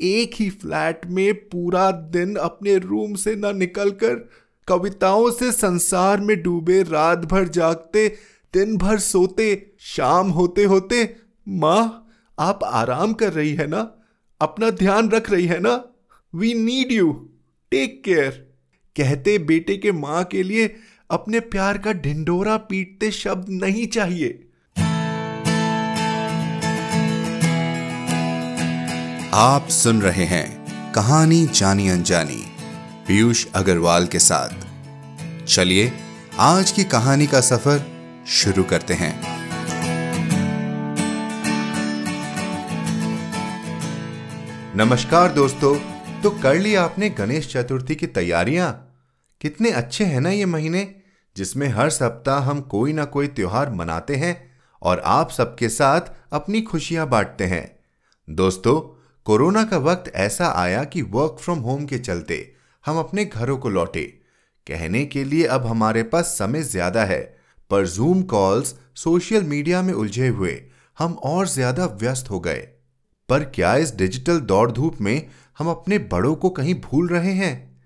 एक 0.00 0.30
ही 0.34 0.50
फ्लैट 0.50 1.00
में 1.06 1.34
पूरा 1.34 1.90
दिन 1.90 2.36
अपने 2.36 2.76
रूम 2.76 3.14
से 3.14 3.36
न 3.36 3.56
निकलकर 3.56 4.28
कविताओं 4.68 5.30
से 5.30 5.52
संसार 5.52 6.20
में 6.20 6.42
डूबे, 6.42 6.82
रात 6.82 7.18
भर 7.18 7.48
जागते, 7.48 8.08
दिन 8.54 8.76
भर 8.76 8.98
सोते, 8.98 9.72
शाम 9.78 10.30
होते 10.30 10.64
होते, 10.64 11.16
माँ, 11.48 12.08
आप 12.38 12.60
आराम 12.64 13.12
कर 13.12 13.32
रही 13.32 13.54
है 13.54 13.66
ना? 13.66 13.94
अपना 14.40 14.70
ध्यान 14.70 15.10
रख 15.10 15.30
रही 15.30 15.46
है 15.46 15.60
ना? 15.60 15.84
We 16.34 16.54
need 16.54 16.92
you 16.92 17.30
take 17.70 18.04
care 18.04 18.54
कहते 18.96 19.38
बेटे 19.38 19.76
के 19.76 19.92
माँ 19.92 20.24
के 20.24 20.42
लिए 20.42 20.74
अपने 21.10 21.40
प्यार 21.40 21.78
का 21.78 21.92
ढिंडोरा 21.92 22.56
पीटते 22.56 23.10
शब्द 23.10 23.48
नहीं 23.48 23.86
चाहिए। 23.86 24.43
आप 29.36 29.68
सुन 29.68 30.02
रहे 30.02 30.24
हैं 30.24 30.92
कहानी 30.92 31.46
जानी 31.46 31.88
अनजानी, 31.88 32.44
पीयूष 33.08 33.46
अग्रवाल 33.54 34.06
के 34.06 34.18
साथ। 34.18 34.48
चलिए, 35.44 35.92
आज 36.38 36.70
की 36.70 36.84
कहानी 36.84 37.26
का 37.26 37.40
सफ़र 37.40 37.82
शुरू 38.26 38.64
करते 38.64 38.94
हैं। 38.94 39.22
नमस्कार 44.76 45.32
दोस्तों 45.32 45.76
तो 46.20 46.30
कर 46.30 46.54
ली 46.54 46.74
आपने 46.74 47.10
गणेश 47.10 47.52
चतुर्थी 47.52 47.94
की 47.94 48.06
तैयारियाँ? 48.06 48.96
कितने 49.40 49.70
अच्छे 49.70 50.04
हैं 50.04 50.20
ना 50.20 50.30
ये 50.30 50.46
महीने, 50.46 50.94
जिसमें 51.36 51.68
हर 51.68 51.90
सप्ताह 51.90 52.38
हम 52.38 52.60
कोई 52.60 52.92
ना 52.92 53.04
कोई 53.04 53.26
त्योहार 53.26 53.70
मनाते 53.70 54.16
हैं 54.16 54.52
और 54.82 55.02
आप 55.04 55.30
सबके 55.30 55.68
साथ 55.68 56.00
अपनी 56.32 56.60
खुशियाँ 56.60 57.08
बांटते 57.08 57.44
हैं। 57.44 57.78
दोस्तों 58.30 58.93
कोरोना 59.26 59.62
का 59.64 59.76
वक्त 59.78 60.10
ऐसा 60.14 60.48
आया 60.52 60.82
कि 60.84 61.02
वर्क 61.02 61.36
फ्रॉम 61.40 61.58
होम 61.58 61.84
के 61.84 61.98
चलते 61.98 62.36
हम 62.84 62.98
अपने 62.98 63.24
घरों 63.24 63.56
को 63.58 63.68
लौटे। 63.68 64.02
कहने 64.66 65.04
के 65.06 65.22
लिए 65.24 65.44
अब 65.46 65.66
हमारे 65.66 66.02
पास 66.02 66.34
समय 66.38 66.62
ज़्यादा 66.62 67.04
है, 67.04 67.20
पर 67.70 67.86
जूम 67.86 68.22
कॉल्स 68.22 68.74
सोशल 68.94 69.44
मीडिया 69.44 69.80
में 69.82 69.92
उलझे 69.94 70.28
हुए, 70.28 70.60
हम 70.98 71.12
और 71.14 71.46
ज़्यादा 71.48 71.86
व्यस्त 71.94 72.30
हो 72.30 72.40
गए। 72.40 72.60
पर 73.28 73.44
क्या 73.44 73.74
इस 73.76 73.94
डिजिटल 73.96 74.40
दौड़ 74.42 74.70
धूप 74.72 75.00
में 75.00 75.28
हम 75.58 75.70
अपने 75.70 75.98
बड़ों 75.98 76.34
को 76.34 76.50
कहीं 76.50 76.74
भूल 76.82 77.08
रहे 77.08 77.32
हैं? 77.32 77.80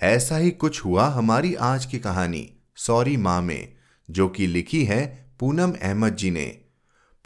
ऐसा 0.00 0.36
ही 0.36 0.50
कुछ 0.50 0.84
हुआ 0.84 1.06
हमारी 1.08 1.54
आज 1.54 1.86
की 1.86 1.98
कहानी, 1.98 2.46
सॉरी 2.76 3.16
माँ 3.16 3.40
में, 3.42 3.72
जो 4.08 4.28
कि 4.28 4.46
लिखी 4.46 4.84
है 4.84 5.06
पूनम 5.40 5.76
अहमद 5.82 6.16
जी 6.16 6.30
ने। 6.30 6.46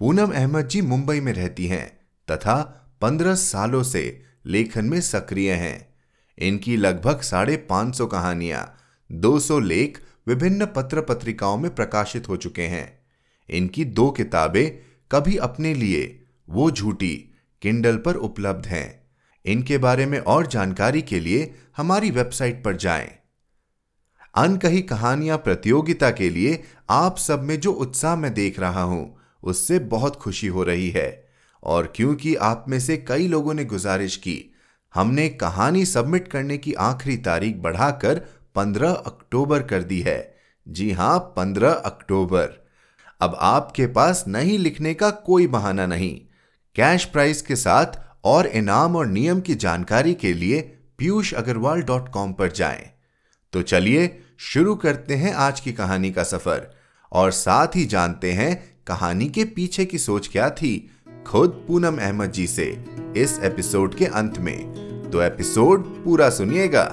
पूनम 0.00 0.32
अहमद 0.32 0.68
जी 0.68 0.82
मुंबई 0.82 1.20
में 1.20 1.32
रहती 1.32 1.66
हैं, 1.66 1.86
तथा 2.28 2.83
पंद्रह 3.00 3.34
सालों 3.34 3.82
से 3.82 4.22
लेखन 4.46 4.84
में 4.84 5.00
सक्रिय 5.00 5.52
हैं। 5.52 5.94
इनकी 6.38 6.76
लगभग 6.76 7.20
साढ़े 7.20 7.56
पाँच 7.56 7.96
सौ 7.96 8.06
कहानियाँ, 8.06 8.76
दो 9.12 9.38
सौ 9.40 9.58
लेख 9.58 10.02
विभिन्न 10.26 10.66
पत्र 10.66 11.00
पत्रिकाओं 11.00 11.58
में 11.58 11.74
प्रकाशित 11.74 12.28
हो 12.28 12.36
चुके 12.36 12.62
हैं। 12.62 13.04
इनकी 13.48 13.84
दो 13.84 14.10
किताबें 14.10 14.70
कभी 15.12 15.36
अपने 15.36 15.74
लिए 15.74 16.24
वो 16.48 16.70
झूठी 16.70 17.30
किंडल 17.62 17.96
पर 17.96 18.14
उपलब्ध 18.14 18.66
हैं। 18.66 19.04
इनके 19.44 19.78
बारे 19.78 20.06
में 20.06 20.18
और 20.18 20.46
जानकारी 20.46 21.02
के 21.02 21.20
लिए 21.20 21.54
हमारी 21.76 22.10
वेबसाइट 22.10 22.64
पर 22.64 22.76
जाएँ। 22.76 23.10
अनकही 24.34 24.82
कहानियाँ 24.82 25.38
प्रतियोगिता 25.38 26.10
के 26.10 26.30
लिए 26.30 26.64
आप 26.90 27.16
सब 27.16 27.42
में 27.42 27.60
जो 27.60 27.72
उत्साह 27.72 28.16
मैं 28.16 28.34
देख 28.34 28.58
रहा 28.60 28.82
हूँ, 28.82 29.16
उससे 29.42 29.78
बहुत 29.78 30.16
खुशी 30.16 30.46
हो 30.46 30.62
रही 30.62 30.90
है। 30.90 31.23
और 31.64 31.92
क्योंकि 31.96 32.34
आप 32.34 32.64
में 32.68 32.80
से 32.80 32.96
कई 32.96 33.28
लोगों 33.28 33.54
ने 33.54 33.64
गुजारिश 33.64 34.16
की, 34.16 34.54
हमने 34.94 35.28
कहानी 35.28 35.84
सबमिट 35.86 36.28
करने 36.28 36.58
की 36.58 36.72
आखिरी 36.72 37.16
तारीख 37.16 37.56
बढ़ाकर 37.56 38.20
15 38.54 38.94
अक्टूबर 38.94 39.62
कर 39.62 39.82
दी 39.82 40.00
है। 40.00 40.34
जी 40.68 40.92
हाँ 40.92 41.34
15 41.36 41.72
अक्टूबर। 41.72 42.64
अब 43.20 43.36
आपके 43.40 43.86
पास 43.86 44.24
नहीं 44.28 44.58
लिखने 44.58 44.94
का 44.94 45.10
कोई 45.10 45.46
बहाना 45.46 45.86
नहीं। 45.86 46.20
कैश 46.76 47.04
प्राइस 47.04 47.42
के 47.42 47.56
साथ 47.56 47.86
और 48.24 48.46
इनाम 48.46 48.96
और 48.96 49.06
नियम 49.06 49.40
की 49.40 49.54
जानकारी 49.54 50.14
के 50.14 50.32
लिए 50.32 50.60
पीयूष 50.98 51.34
अग्रवाल 51.34 51.82
डॉट 51.82 52.08
कॉम 52.08 52.32
पर 52.32 52.50
जाएँ। 52.52 52.90
तो 53.52 53.62
चलिए 53.62 54.20
शुरू 54.38 54.74
करते 54.74 55.14
हैं 55.14 55.34
आज 55.34 55.60
की 55.60 55.72
कहानी 55.72 56.10
का 56.10 56.22
सफ़र 56.22 56.74
और 57.12 57.30
साथ 57.30 57.76
ही 57.76 57.84
जानते 57.84 58.32
हैं 58.32 58.78
कहानी 58.86 59.28
के 59.28 59.44
पीछे 59.44 59.84
की 59.84 59.98
सोच 59.98 60.28
क्या 60.28 60.50
थी 60.50 60.90
खुद 61.26 61.64
पूनम 61.68 61.96
अहमद 61.96 62.32
जी 62.32 62.46
से 62.46 62.64
इस 63.16 63.38
एपिसोड 63.42 63.94
के 63.94 64.04
अंत 64.04 64.38
में। 64.38 65.10
तो 65.10 65.22
एपिसोड 65.22 65.84
पूरा 66.04 66.30
सुनिएगा। 66.30 66.84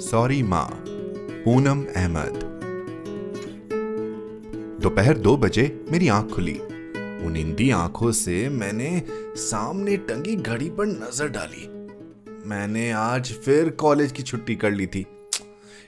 सॉरी 0.00 0.42
माँ, 0.42 0.84
पूनम 1.44 1.84
अहमद। 1.96 2.46
दोपहर 4.82 5.18
दो 5.18 5.36
बजे 5.36 5.84
मेरी 5.92 6.08
आँख 6.08 6.30
खुली। 6.30 6.58
उनिंदी 7.26 7.70
आँखों 7.70 8.12
से 8.12 8.48
मैंने 8.48 9.02
सामने 9.36 9.96
टंगी 9.96 10.36
घड़ी 10.36 10.70
पर 10.70 10.86
नज़र 10.86 11.28
डाली। 11.28 11.68
मैंने 12.48 12.90
आज 12.90 13.32
फिर 13.32 13.70
कॉलेज 13.70 14.12
की 14.12 14.22
छुट्टी 14.22 14.54
कर 14.54 14.70
ली 14.70 14.86
थी। 14.86 15.06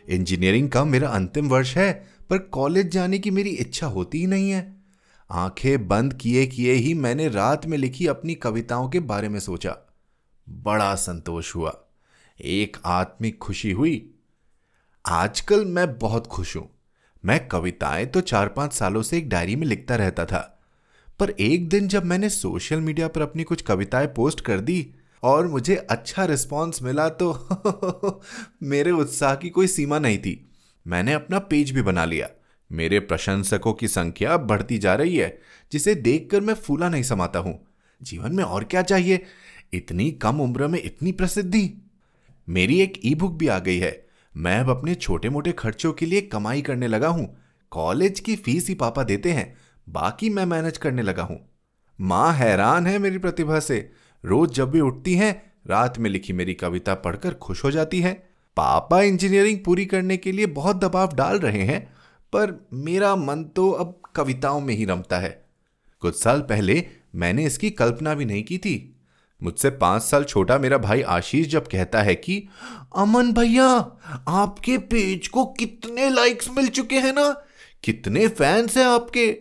इंजीनियरिंग 0.09 0.71
का 0.71 0.85
मेरा 0.85 1.09
अंतिम 1.09 1.49
वर्ष 1.49 1.77
है, 1.77 2.09
पर 2.31 2.39
कॉलेज 2.39 2.89
जाने 2.91 3.19
की 3.19 3.31
मेरी 3.31 3.51
इच्छा 3.51 3.87
होती 3.87 4.19
ही 4.19 4.27
नहीं 4.27 4.51
है। 4.51 4.77
आँखें 5.31 5.89
बंद 5.89 6.15
किए 6.15 6.47
किए 6.47 6.73
ही 6.73 6.95
मैंने 6.95 7.29
रात 7.29 7.67
में 7.67 7.79
लिखी 7.79 8.07
अपनी 8.07 8.35
कविताओं 8.35 8.89
के 8.89 9.01
बारे 9.01 9.29
में 9.29 9.41
सोचा। 9.41 9.77
बड़ा 10.49 10.95
संतोष 10.95 11.55
हुआ। 11.55 11.85
एक 12.41 12.77
आत्मिक 12.85 13.39
खुशी 13.39 13.71
हुई। 13.71 14.15
आजकल 15.07 15.65
मैं 15.65 15.99
बहुत 15.99 16.27
खुश 16.27 16.57
हूँ। 16.57 16.71
मैं 17.25 17.49
कविताएँ 17.49 18.07
तो 18.07 18.21
चार 18.21 18.49
पाँच 18.49 18.73
सालों 18.73 19.03
से 19.03 19.19
एक 19.19 19.29
डायरी 19.29 19.57
में 19.57 19.67
लिखता 19.67 19.97
रहता 19.97 20.25
था। 20.25 20.63
पर 21.19 21.31
एक 21.31 21.69
दिन 21.69 21.89
जब 21.89 22.05
मैंने 22.05 22.29
सोशल 22.29 22.81
मीडिया 22.81 23.09
पर 23.09 23.21
अपनी 23.21 23.43
कुछ 23.43 23.63
कविताएँ 23.63 24.07
पोस्ट 24.07 24.41
कर 24.41 24.61
दी 24.61 24.95
और 25.23 25.47
मुझे 25.47 25.77
अच्छा 25.77 26.25
रिस्पॉन्स 26.25 26.83
मिला 26.83 27.09
तो 27.09 27.49
मेरे 28.63 28.91
उत्साह 28.91 29.35
की 29.35 29.51
कोई 29.51 29.67
सीमा 29.67 29.99
नहीं 29.99 30.19
थी। 30.19 30.51
मैंने 30.87 31.13
अपना 31.13 31.39
पेज 31.39 31.71
भी 31.71 31.83
बना 31.83 32.05
लिया। 32.05 32.29
मेरे 32.73 33.01
प्रशंसकों 33.01 33.73
की 33.73 33.89
संख्या 33.89 34.37
बढ़ती 34.37 34.79
जा 34.79 34.95
रही 34.95 35.17
है, 35.17 35.39
जिसे 35.73 35.95
देखकर 35.95 36.41
मैं 36.41 36.55
फूला 36.55 36.89
नहीं 36.89 37.03
समाता 37.03 37.39
हूँ। 37.39 37.67
जीवन 38.03 38.33
में 38.33 38.45
और 38.45 38.65
क्या 38.65 38.83
चाहिए? 38.83 39.25
इतनी 39.73 40.11
कम 40.11 40.41
उम्र 40.41 40.67
में 40.67 40.83
इतनी 40.83 41.13
प्रसिद्धि। 41.13 41.83
मेरी 42.49 42.81
एक 42.81 43.01
ई 43.05 43.15
बुक 43.15 43.33
भी 43.33 43.49
आ 43.49 43.59
गई 43.59 43.79
है। 43.79 44.07
मैं 44.37 44.59
अब 44.59 44.71
अपने 44.71 44.95
छोटे 44.95 45.29
मोटे 45.29 45.53
खर्चों 45.53 45.93
के 45.93 46.07
लिए 46.07 46.21
कमाई 46.21 46.63
करने 46.63 46.87
लगा 46.87 47.09
हूँ। 47.09 47.37
कॉलेज 47.71 48.21
की 48.21 48.37
फ़ीस 48.37 48.69
ही 48.69 48.75
पापा 48.75 49.03
देते 49.03 49.33
हैं। 49.33 49.57
बाकी 49.89 50.31
मैं 50.31 50.47
मैनेज 50.47 50.79
करने 50.79 51.03
लगा 51.03 51.23
हूँ। 51.23 51.51
माँ 52.01 52.33
हैरान 52.33 52.87
है 52.87 52.99
मेरी 52.99 53.19
प्रतिभा 53.19 53.61
से। 53.61 53.93
रोज 54.25 54.51
जब 54.51 54.71
भी 54.71 54.81
उठती 54.81 55.15
हैं, 55.15 55.53
रात 55.67 55.99
में 55.99 56.11
लिखी 56.11 56.33
मेरी 56.33 56.55
कविता 56.55 56.95
पढ़कर 56.95 57.35
खुश 57.35 57.65
हो 57.65 57.71
जाती 57.71 58.01
है। 58.01 58.15
पापा 58.57 59.03
इंजीनियरिंग 59.03 59.59
पूरी 59.65 59.87
करने 59.87 60.17
के 60.17 60.33
लिए 60.33 60.47
बहुत 60.47 60.77
दबाव 60.77 61.15
डाल 61.15 61.39
रहे 61.39 61.63
हैं, 61.63 61.93
पर 62.33 62.69
मेरा 62.73 63.17
मन 63.17 63.45
तो 63.45 63.71
अब 63.71 64.01
कविताओं 64.17 64.61
में 64.61 64.75
ही 64.75 64.85
रमता 64.85 65.19
है। 65.19 65.45
कुछ 66.01 66.23
साल 66.23 66.41
पहले 66.41 66.87
मैंने 67.15 67.45
इसकी 67.45 67.71
कल्पना 67.71 68.15
भी 68.15 68.25
नहीं 68.25 68.43
की 68.43 68.59
थी। 68.59 68.97
मुझसे 69.43 69.71
पाँच 69.71 70.03
साल 70.03 70.25
छोटा 70.25 70.59
मेरा 70.59 70.79
भाई 70.79 71.03
आशीष 71.03 71.47
जब 71.47 71.69
कहता 71.69 72.03
है 72.03 72.15
कि, 72.15 72.49
अमन 72.97 73.33
भैया, 73.33 73.99
आपके 74.29 74.79
पेज 74.79 75.29
को 75.29 75.45
कितने 75.45 76.11
लाइक्स 76.11 76.51
मिल 76.51 76.69
चुके 76.69 76.97
हैं 76.97 77.13
ना? 77.13 77.45
कितने 77.85 78.29
फैंस 78.29 78.77
हैं 78.77 78.85
आपके? 78.85 79.33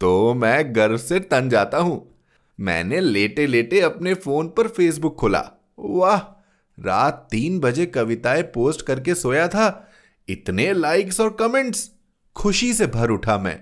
तो 0.00 0.34
मैं 0.34 0.74
गर्व 0.74 0.96
से 0.96 1.20
तन 1.20 1.48
जाता 1.48 1.78
हूँ। 1.78 2.11
मैंने 2.60 3.00
लेटे 3.00 3.46
लेटे 3.46 3.80
अपने 3.80 4.14
फ़ोन 4.14 4.48
पर 4.48 4.68
फेसबुक 4.68 5.16
खोला। 5.16 5.50
वाह! 5.78 6.18
रात 6.80 7.28
तीन 7.30 7.60
बजे 7.60 7.86
कविताएँ 7.86 8.42
पोस्ट 8.42 8.86
करके 8.86 9.14
सोया 9.14 9.48
था। 9.48 9.90
इतने 10.28 10.72
लाइक्स 10.72 11.20
और 11.20 11.36
कमेंट्स। 11.40 11.90
खुशी 12.36 12.74
से 12.74 12.86
भर 12.86 13.10
उठा 13.10 13.38
मैं। 13.38 13.60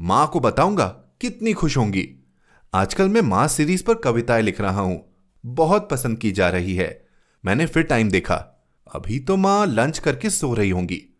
माँ 0.00 0.30
को 0.32 0.40
बताऊँगा 0.40 0.86
कितनी 1.20 1.52
खुश 1.52 1.76
होंगी। 1.76 2.26
आजकल 2.74 3.08
मैं 3.08 3.20
माँ 3.20 3.48
सीरीज़ 3.48 3.84
पर 3.84 3.94
कविताएँ 3.94 4.42
लिख 4.42 4.60
रहा 4.60 4.80
हूँ। 4.80 5.14
बहुत 5.46 5.88
पसंद 5.90 6.18
की 6.18 6.32
जा 6.32 6.48
रही 6.48 6.74
है। 6.74 7.06
मैंने 7.44 7.66
फिर 7.66 7.82
टाइम 7.82 8.10
देखा। 8.10 8.66
अभी 8.94 9.20
तो 9.20 9.36
माँ 9.36 9.66
लंच 9.66 9.98
करके 9.98 10.30
सो 10.30 10.54
रही 10.54 10.70
होंगी। 10.70 11.18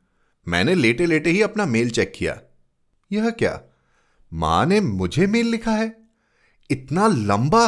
मैंने 0.49 0.75
लेटे 0.75 1.06
लेटे 1.06 1.31
ही 1.31 1.43
अपना 1.43 1.66
मेल 1.66 1.90
चेक 1.90 2.12
किया। 2.16 2.40
यह 3.12 3.31
क्या? 3.31 3.62
माँ 4.32 4.66
ने 4.66 4.81
मुझे 4.81 5.26
मेल 5.26 5.46
लिखा 5.46 5.72
है? 5.72 6.03
इतना 6.75 7.06
लंबा? 7.06 7.67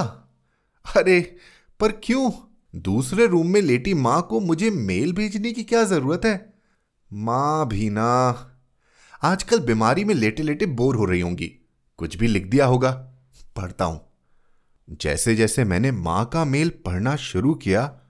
अरे, 0.96 1.36
पर 1.80 1.92
क्यों? 1.92 2.30
दूसरे 2.76 3.26
रूम 3.26 3.46
में 3.46 3.62
लेटी 3.62 3.94
माँ 3.94 4.26
को 4.30 4.40
मुझे 4.40 4.70
मेल 4.70 5.12
भेजने 5.12 5.52
की 5.52 5.62
क्या 5.62 5.84
ज़रूरत 5.84 6.20
है? 6.24 6.54
माँ 7.12 7.68
भी 7.68 7.90
ना। 7.90 8.30
आजकल 9.22 9.60
बीमारी 9.60 10.04
में 10.04 10.14
लेटे 10.14 10.42
लेटे 10.42 10.66
बोर 10.66 10.96
हो 10.96 11.04
रही 11.04 11.20
होंगी। 11.20 11.66
कुछ 11.96 12.16
भी 12.16 12.26
लिख 12.26 12.46
दिया 12.46 12.66
होगा। 12.66 12.90
पढ़ता 13.56 13.84
हूँ। 13.84 14.06
जैसे 14.90 15.34
जैसे 15.34 15.64
मैंने 15.64 15.90
माँ 15.90 16.26
का 16.26 16.44
मेल 16.44 16.68
पढ़ना 16.68 17.16
शुरू 17.16 17.54
किया, 17.54 18.00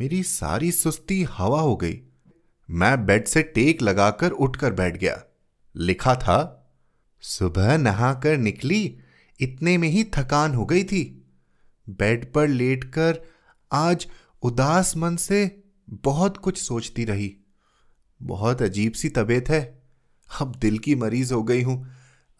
मेरी 0.00 0.22
सारी 0.22 0.72
सुस्ती 0.72 1.22
हवा 1.22 1.60
हो 1.60 1.76
गई। 1.76 2.00
मैं 2.70 3.06
बेड 3.06 3.26
से 3.26 3.42
टेक 3.42 3.82
लगाकर 3.82 4.30
उठकर 4.30 4.72
बैठ 4.72 4.96
गया। 4.96 5.22
लिखा 5.76 6.14
था, 6.14 6.56
सुबह 7.20 7.78
नहाकर 7.78 8.36
निकली 8.36 8.98
इतने 9.40 9.78
में 9.78 9.88
ही 9.88 10.04
थकान 10.04 10.54
हो 10.54 10.66
गई 10.66 10.84
थी। 10.84 11.32
बेड 11.88 12.32
पर 12.32 12.48
लेटकर 12.48 13.20
आज 13.72 14.06
उदास 14.42 14.96
मन 14.96 15.16
से 15.16 15.62
बहुत 15.90 16.36
कुछ 16.36 16.58
सोचती 16.58 17.04
रही। 17.04 17.36
बहुत 18.22 18.62
अजीब 18.62 18.92
सी 18.92 19.08
तबीयत 19.08 19.48
है। 19.48 19.82
अब 20.40 20.54
दिल 20.54 20.78
की 20.78 20.94
मरीज़ 20.94 21.34
हो 21.34 21.42
गई 21.42 21.62
हूँ। 21.62 21.86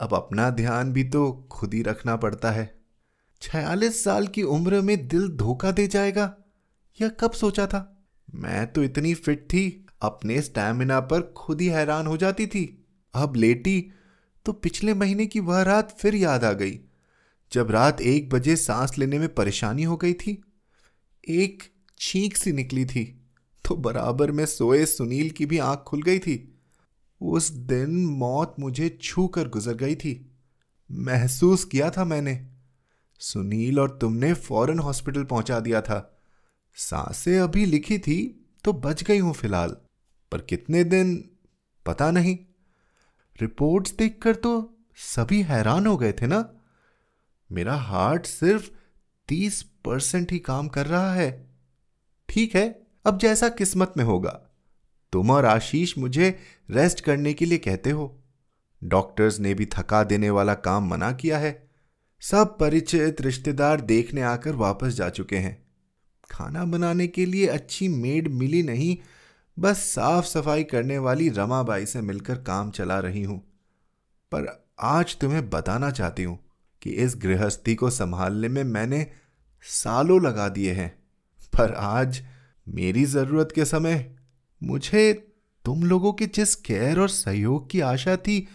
अब 0.00 0.14
अपना 0.14 0.50
ध्यान 0.50 0.92
भी 0.92 1.04
तो 1.04 1.48
खुद 1.52 1.74
ही 1.74 1.82
रखना 1.82 2.16
पड़ता 2.16 2.50
है। 2.50 2.80
छियालीस 3.42 4.04
साल 4.04 4.26
की 4.26 4.42
उम्र 4.42 4.80
में 4.80 5.08
दिल 5.08 5.28
धोखा 5.28 5.70
दे 5.70 5.86
जाएगा 5.86 6.36
यह 7.00 7.08
कब 7.08 7.32
सोचा 7.32 7.66
था? 7.66 8.06
मैं 8.34 8.72
तो 8.72 8.82
इतनी 8.82 9.14
फिट 9.14 9.44
थी, 9.44 9.86
अपने 10.02 10.42
स्टैमिना 10.42 11.00
पर 11.00 11.34
खुद 11.36 11.60
ही 11.60 11.66
हैरान 11.66 12.06
हो 12.06 12.16
जाती 12.16 12.46
थी। 12.46 12.86
अब 13.14 13.36
लेटी 13.36 13.92
तो 14.44 14.52
पिछले 14.52 14.94
महीने 14.94 15.26
की 15.26 15.40
वह 15.40 15.62
रात 15.62 15.96
फिर 15.98 16.14
याद 16.14 16.44
आ 16.44 16.52
गई। 16.52 16.80
जब 17.52 17.70
रात 17.70 18.00
एक 18.00 18.28
बजे 18.30 18.56
सांस 18.56 18.98
लेने 18.98 19.18
में 19.18 19.34
परेशानी 19.34 19.82
हो 19.82 19.96
गई 19.96 20.12
थी, 20.12 20.42
एक 21.28 21.62
छींक 21.98 22.36
सी 22.36 22.52
निकली 22.52 22.84
थी 22.84 23.04
तो 23.64 23.76
बराबर 23.76 24.30
में 24.32 24.46
सोए 24.46 24.86
सुनील 24.86 25.30
की 25.30 25.46
भी 25.46 25.58
आँख 25.58 25.78
खुल 25.78 26.02
गई 26.02 26.18
थी। 26.18 26.58
उस 27.20 27.50
दिन 27.50 28.06
मौत 28.06 28.54
मुझे 28.60 28.98
छू 29.02 29.26
कर 29.26 29.48
गुजर 29.48 29.74
गई 29.74 29.94
थी। 29.94 30.30
महसूस 30.90 31.64
किया 31.64 31.90
था 31.90 32.04
मैंने। 32.04 32.46
सुनील 33.20 33.80
और 33.80 33.98
तुमने 34.00 34.34
फ़ौरन 34.34 34.78
हॉस्पिटल 34.78 35.24
पहुँचा 35.24 35.60
दिया 35.60 35.80
था। 35.80 36.20
साँसें 36.74 37.38
अभी 37.38 37.66
लिखी 37.66 37.98
थी 37.98 38.46
तो 38.64 38.72
बच 38.72 39.02
गई 39.02 39.18
हूँ 39.18 39.34
फ़िलहाल। 39.34 39.76
पर 40.32 40.40
कितने 40.40 40.84
दिन, 40.84 41.30
पता 41.86 42.10
नहीं। 42.10 42.38
रिपोर्ट्स 43.40 43.92
देखकर 43.92 44.34
तो 44.34 44.78
सभी 44.96 45.42
हैरान 45.42 45.86
हो 45.86 45.96
गए 45.96 46.12
थे 46.12 46.26
ना? 46.26 46.59
मेरा 47.52 47.74
हार्ट 47.74 48.26
सिर्फ़ 48.26 48.70
तीस 49.28 49.62
परसेंट 49.62 50.32
ही 50.32 50.38
काम 50.38 50.68
कर 50.68 50.86
रहा 50.86 51.14
है। 51.14 51.50
ठीक 52.28 52.54
है, 52.54 52.86
अब 53.06 53.18
जैसा 53.18 53.48
किस्मत 53.48 53.92
में 53.96 54.04
होगा। 54.04 54.46
तुम 55.12 55.30
और 55.30 55.44
आशीष 55.44 55.98
मुझे 55.98 56.38
रेस्ट 56.70 57.00
करने 57.00 57.34
के 57.34 57.44
लिए 57.44 57.58
कहते 57.58 57.90
हो। 57.90 58.22
डॉक्टर्स 58.84 59.40
ने 59.40 59.54
भी 59.54 59.66
थका 59.66 60.04
देने 60.04 60.30
वाला 60.30 60.54
काम 60.54 60.88
मना 60.88 61.12
किया 61.12 61.38
है। 61.38 61.70
सब 62.20 62.58
परिचित 62.58 63.20
रिश्तेदार 63.20 63.80
देखने 63.80 64.22
आकर 64.22 64.52
वापस 64.52 64.88
जा 64.88 65.08
चुके 65.08 65.36
हैं। 65.36 65.66
खाना 66.30 66.64
बनाने 66.64 67.06
के 67.06 67.26
लिए 67.26 67.46
अच्छी 67.46 67.88
मेड 67.88 68.28
मिली 68.28 68.62
नहीं, 68.62 68.96
बस 69.58 69.76
साफ़ 69.76 70.26
सफ़ाई 70.26 70.64
करने 70.64 70.98
वाली 70.98 71.28
रमाबाई 71.28 71.86
से 71.86 72.00
मिलकर 72.00 72.34
काम 72.34 72.70
चला 72.70 72.98
रही 72.98 73.22
हूँ। 73.22 73.38
पर 74.32 74.68
आज 74.80 75.16
तुम्हें 75.16 75.50
बताना 75.50 75.90
चाहती 75.90 76.22
हूँ। 76.22 76.49
कि 76.82 76.90
इस 76.90 77.16
गृहस्थी 77.16 77.74
को 77.74 77.90
संभालने 77.90 78.48
में 78.48 78.64
मैंने 78.64 79.06
सालों 79.62 80.22
लगा 80.22 80.48
दिए 80.48 80.72
हैं। 80.72 80.90
पर 81.58 81.74
आज 81.74 82.22
मेरी 82.66 83.04
ज़रूरत 83.04 83.52
के 83.54 83.64
समय 83.64 84.16
मुझे 84.62 85.12
तुम 85.64 85.82
लोगों 85.82 86.12
के 86.12 86.26
जिस 86.26 86.54
केयर 86.54 87.00
और 87.00 87.08
सहयोग 87.08 87.70
की 87.70 87.80
आशा 87.80 88.16
थी 88.16 88.46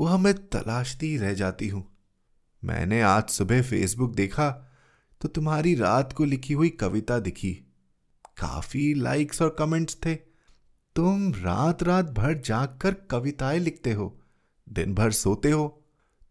वह 0.00 0.16
मैं 0.16 0.34
तलाशती 0.48 1.16
रह 1.16 1.34
जाती 1.34 1.68
हूँ। 1.68 1.86
मैंने 2.62 3.00
आज 3.02 3.28
सुबह 3.28 3.62
फेसबुक 3.62 4.14
देखा 4.14 4.50
तो 5.20 5.28
तुम्हारी 5.28 5.74
रात 5.74 6.12
को 6.12 6.24
लिखी 6.24 6.54
हुई 6.54 6.68
कविता 6.70 7.18
दिखी। 7.18 7.52
काफ़ी 8.38 8.94
लाइक्स 8.94 9.42
और 9.42 9.56
कमेंट्स 9.58 9.96
थे। 10.06 10.14
तुम 10.96 11.32
रात 11.36 11.82
रात 11.82 12.04
भर 12.04 12.38
जाग 12.38 12.78
कर 12.82 12.94
कविताएँ 13.10 13.58
लिखते 13.58 13.92
हो, 13.92 14.20
दिन 14.68 14.94
भर 14.94 15.10
सोते 15.10 15.50
हो 15.50 15.79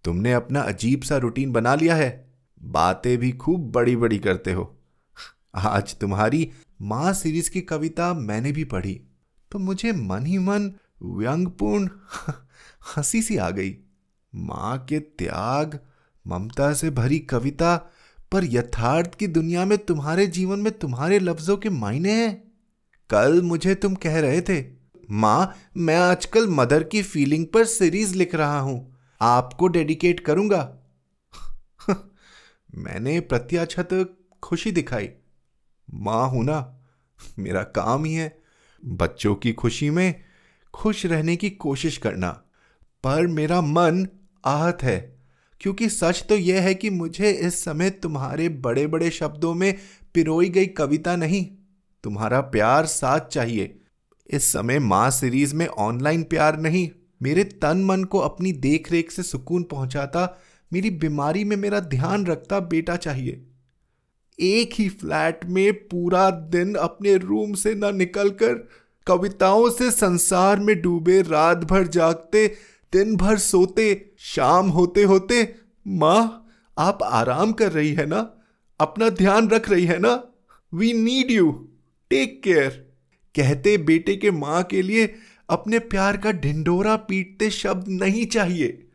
तुमने 0.06 0.34
अपना 0.34 0.62
अजीब 0.62 1.02
सा 1.02 1.18
रूटीन 1.18 1.52
बना 1.52 1.76
लिया 1.76 1.96
है। 1.96 2.30
बातें 2.62 3.18
भी 3.18 3.32
खूब 3.32 3.72
बड़ी 3.72 3.96
बड़ी 3.96 4.20
करते 4.20 4.54
हो। 4.54 4.76
आज 5.56 5.96
तुम्हारी 5.96 6.50
माँ 6.82 7.14
सीरीज़ 7.14 7.50
की 7.52 7.62
कविता 7.62 8.14
मैंने 8.14 8.52
भी 8.52 8.64
पढ़ी 8.64 9.02
तो 9.52 9.60
मुझे 9.60 9.92
मन 9.92 10.26
ही 10.26 10.38
मन 10.38 10.72
व्यंगपूर्ण 11.04 11.90
हँसी 12.98 13.22
सी 13.22 13.38
आ 13.38 13.50
गई। 13.50 13.76
माँ 14.34 14.86
के 14.90 15.00
त्याग, 15.00 15.80
ममता 16.26 16.74
से 16.74 16.90
भरी 16.90 17.20
कविता 17.20 17.76
पर 18.32 18.44
यथार्थ 18.44 19.16
की 19.16 19.28
दुनिया 19.28 19.66
में 19.66 19.78
तुम्हारे 19.78 20.28
जीवन 20.28 20.60
में 20.60 20.72
तुम्हारे 20.80 21.20
लफ्जों 21.20 21.58
के 21.58 21.70
मायने 21.70 22.12
हैं। 22.14 22.52
कल 23.10 23.42
मुझे 23.42 23.76
तुम 23.76 23.96
कह 23.96 24.20
रहे 24.20 24.42
थे, 24.42 24.64
माँ, 25.12 25.56
मैं 25.78 25.98
आजकल 25.98 26.48
मदर 26.48 26.84
की 26.84 27.02
फीलिंग 27.02 27.46
पर 27.54 27.66
सीरीज़ 27.66 28.16
लिख 28.16 28.36
रहा 28.36 28.60
हूँ। 28.60 28.99
आपको 29.22 29.68
डेडिकेट 29.68 30.20
करूँगा। 30.20 30.78
मैंने 32.76 33.20
प्रत्याछत 33.20 34.18
खुशी 34.44 34.72
दिखाई। 34.72 35.10
माँ 35.94 36.30
हूँ 36.30 36.44
ना, 36.44 36.80
मेरा 37.40 37.64
काम 37.64 38.06
ही 38.06 38.14
है 38.14 38.42
बच्चों 38.86 39.36
की 39.36 39.54
खुशी 39.54 39.90
में 39.90 40.24
खुश 40.74 41.06
रहने 41.06 41.36
की 41.36 41.50
कोशिश 41.50 41.98
करना। 41.98 42.30
पर 43.04 43.28
मेरा 43.28 43.62
मन 43.62 44.08
आहत 44.46 44.78
है, 44.84 45.20
क्योंकि 45.62 45.90
सच 45.90 46.26
तो 46.30 46.36
यह 46.36 46.62
है 46.62 46.74
कि 46.74 46.90
मुझे 46.90 47.32
इस 47.32 47.64
समय 47.64 47.90
तुम्हारे 47.90 48.50
बड़े 48.50 48.88
बड़े 48.88 49.10
शब्दों 49.10 49.54
में 49.54 49.78
पिरोई 50.14 50.50
गई 50.50 50.66
कविता 50.66 51.16
नहीं, 51.16 51.46
तुम्हारा 52.04 52.42
प्यार 52.42 52.86
साथ 52.86 53.20
चाहिए। 53.20 53.80
इस 54.30 54.44
समय 54.44 54.80
माँ 54.80 55.12
सीरीज़ 55.12 55.56
में 55.56 55.68
ऑनलाइन 55.68 56.24
प्यार 56.24 56.60
नहीं। 56.60 56.90
मेरे 57.22 57.44
तन 57.44 57.84
मन 57.84 58.04
को 58.04 58.18
अपनी 58.18 58.52
देख 58.52 58.92
रेख 58.92 59.12
से 59.12 59.24
सुकून 59.24 59.64
पहुंचाता, 59.64 60.40
मेरी 60.74 60.90
बीमारी 60.90 61.44
में 61.44 61.58
मेरा 61.58 61.80
ध्यान 61.80 62.26
रखता 62.26 62.60
बेटा 62.60 62.96
चाहिए। 62.96 63.46
एक 64.40 64.70
ही 64.74 64.90
फ्लैट 64.90 65.46
में 65.46 65.74
पूरा 65.74 66.30
दिन 66.30 66.76
अपने 66.76 67.16
रूम 67.18 67.54
से 67.54 67.76
न 67.76 67.96
निकलकर, 67.96 68.54
कविताओं 69.08 69.70
से 69.70 69.92
संसार 69.92 70.60
में 70.60 70.82
डूबे 70.82 71.22
रात 71.22 71.58
भर 71.58 71.88
जागते 71.88 72.56
दिन 72.94 73.16
भर 73.16 73.38
सोते, 73.38 74.12
शाम 74.20 74.70
होते 74.70 75.04
होते 75.04 75.56
माँ, 75.88 76.48
आप 76.78 77.00
आराम 77.04 77.52
कर 77.52 77.72
रही 77.72 77.94
है 77.94 78.06
ना? 78.06 78.36
अपना 78.80 79.10
ध्यान 79.10 79.50
रख 79.50 79.70
रही 79.70 79.86
है 79.86 80.00
ना? 80.00 80.24
We 80.74 80.94
need 80.94 81.32
you 81.32 81.52
take 82.10 82.44
care 82.44 82.70
कहते 83.36 83.78
बेटे 83.78 84.16
के 84.16 84.32
माँ 84.32 84.64
के 84.64 84.82
लिए 84.82 85.16
अपने 85.50 85.80
प्यार 85.80 86.18
का 86.18 86.32
ढिंडोरा 86.34 86.96
पीटते 87.04 87.50
शब्द 87.50 87.88
नहीं 87.94 88.26
चाहिए। 88.28 88.86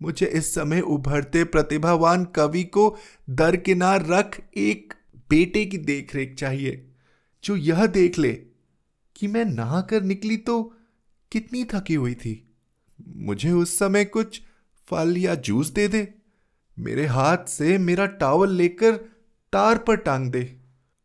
मुझे 0.00 0.26
इस 0.26 0.54
समय 0.54 0.80
उभरते 0.80 1.44
प्रतिभावान 1.44 2.24
कवि 2.34 2.62
को 2.64 2.96
दरकिनार 3.30 4.06
रख 4.06 4.40
एक 4.56 4.94
बेटे 5.30 5.64
की 5.66 5.78
देखरेख 5.78 6.34
चाहिए, 6.34 6.86
जो 7.44 7.56
यह 7.56 7.86
देख 7.88 8.18
ले 8.18 8.32
कि 9.16 9.26
मैं 9.26 9.44
नहा 9.44 9.80
कर 9.80 10.02
निकली 10.02 10.36
तो 10.36 10.62
कितनी 11.32 11.64
थकी 11.64 11.94
हुई 11.94 12.14
थी। 12.14 12.34
मुझे 12.98 13.52
उस 13.52 13.78
समय 13.78 14.04
कुछ 14.06 14.40
फल 14.88 15.16
या 15.16 15.34
जूस 15.36 15.70
दे 15.70 15.86
दे। 15.88 16.06
मेरे 16.76 17.06
हाथ 17.06 17.44
से 17.48 17.76
मेरा 17.78 18.06
टावल 18.18 18.52
लेकर 18.52 18.96
तार 19.52 19.78
पर 19.78 19.96
टांग 19.98 20.30
दे। 20.32 20.44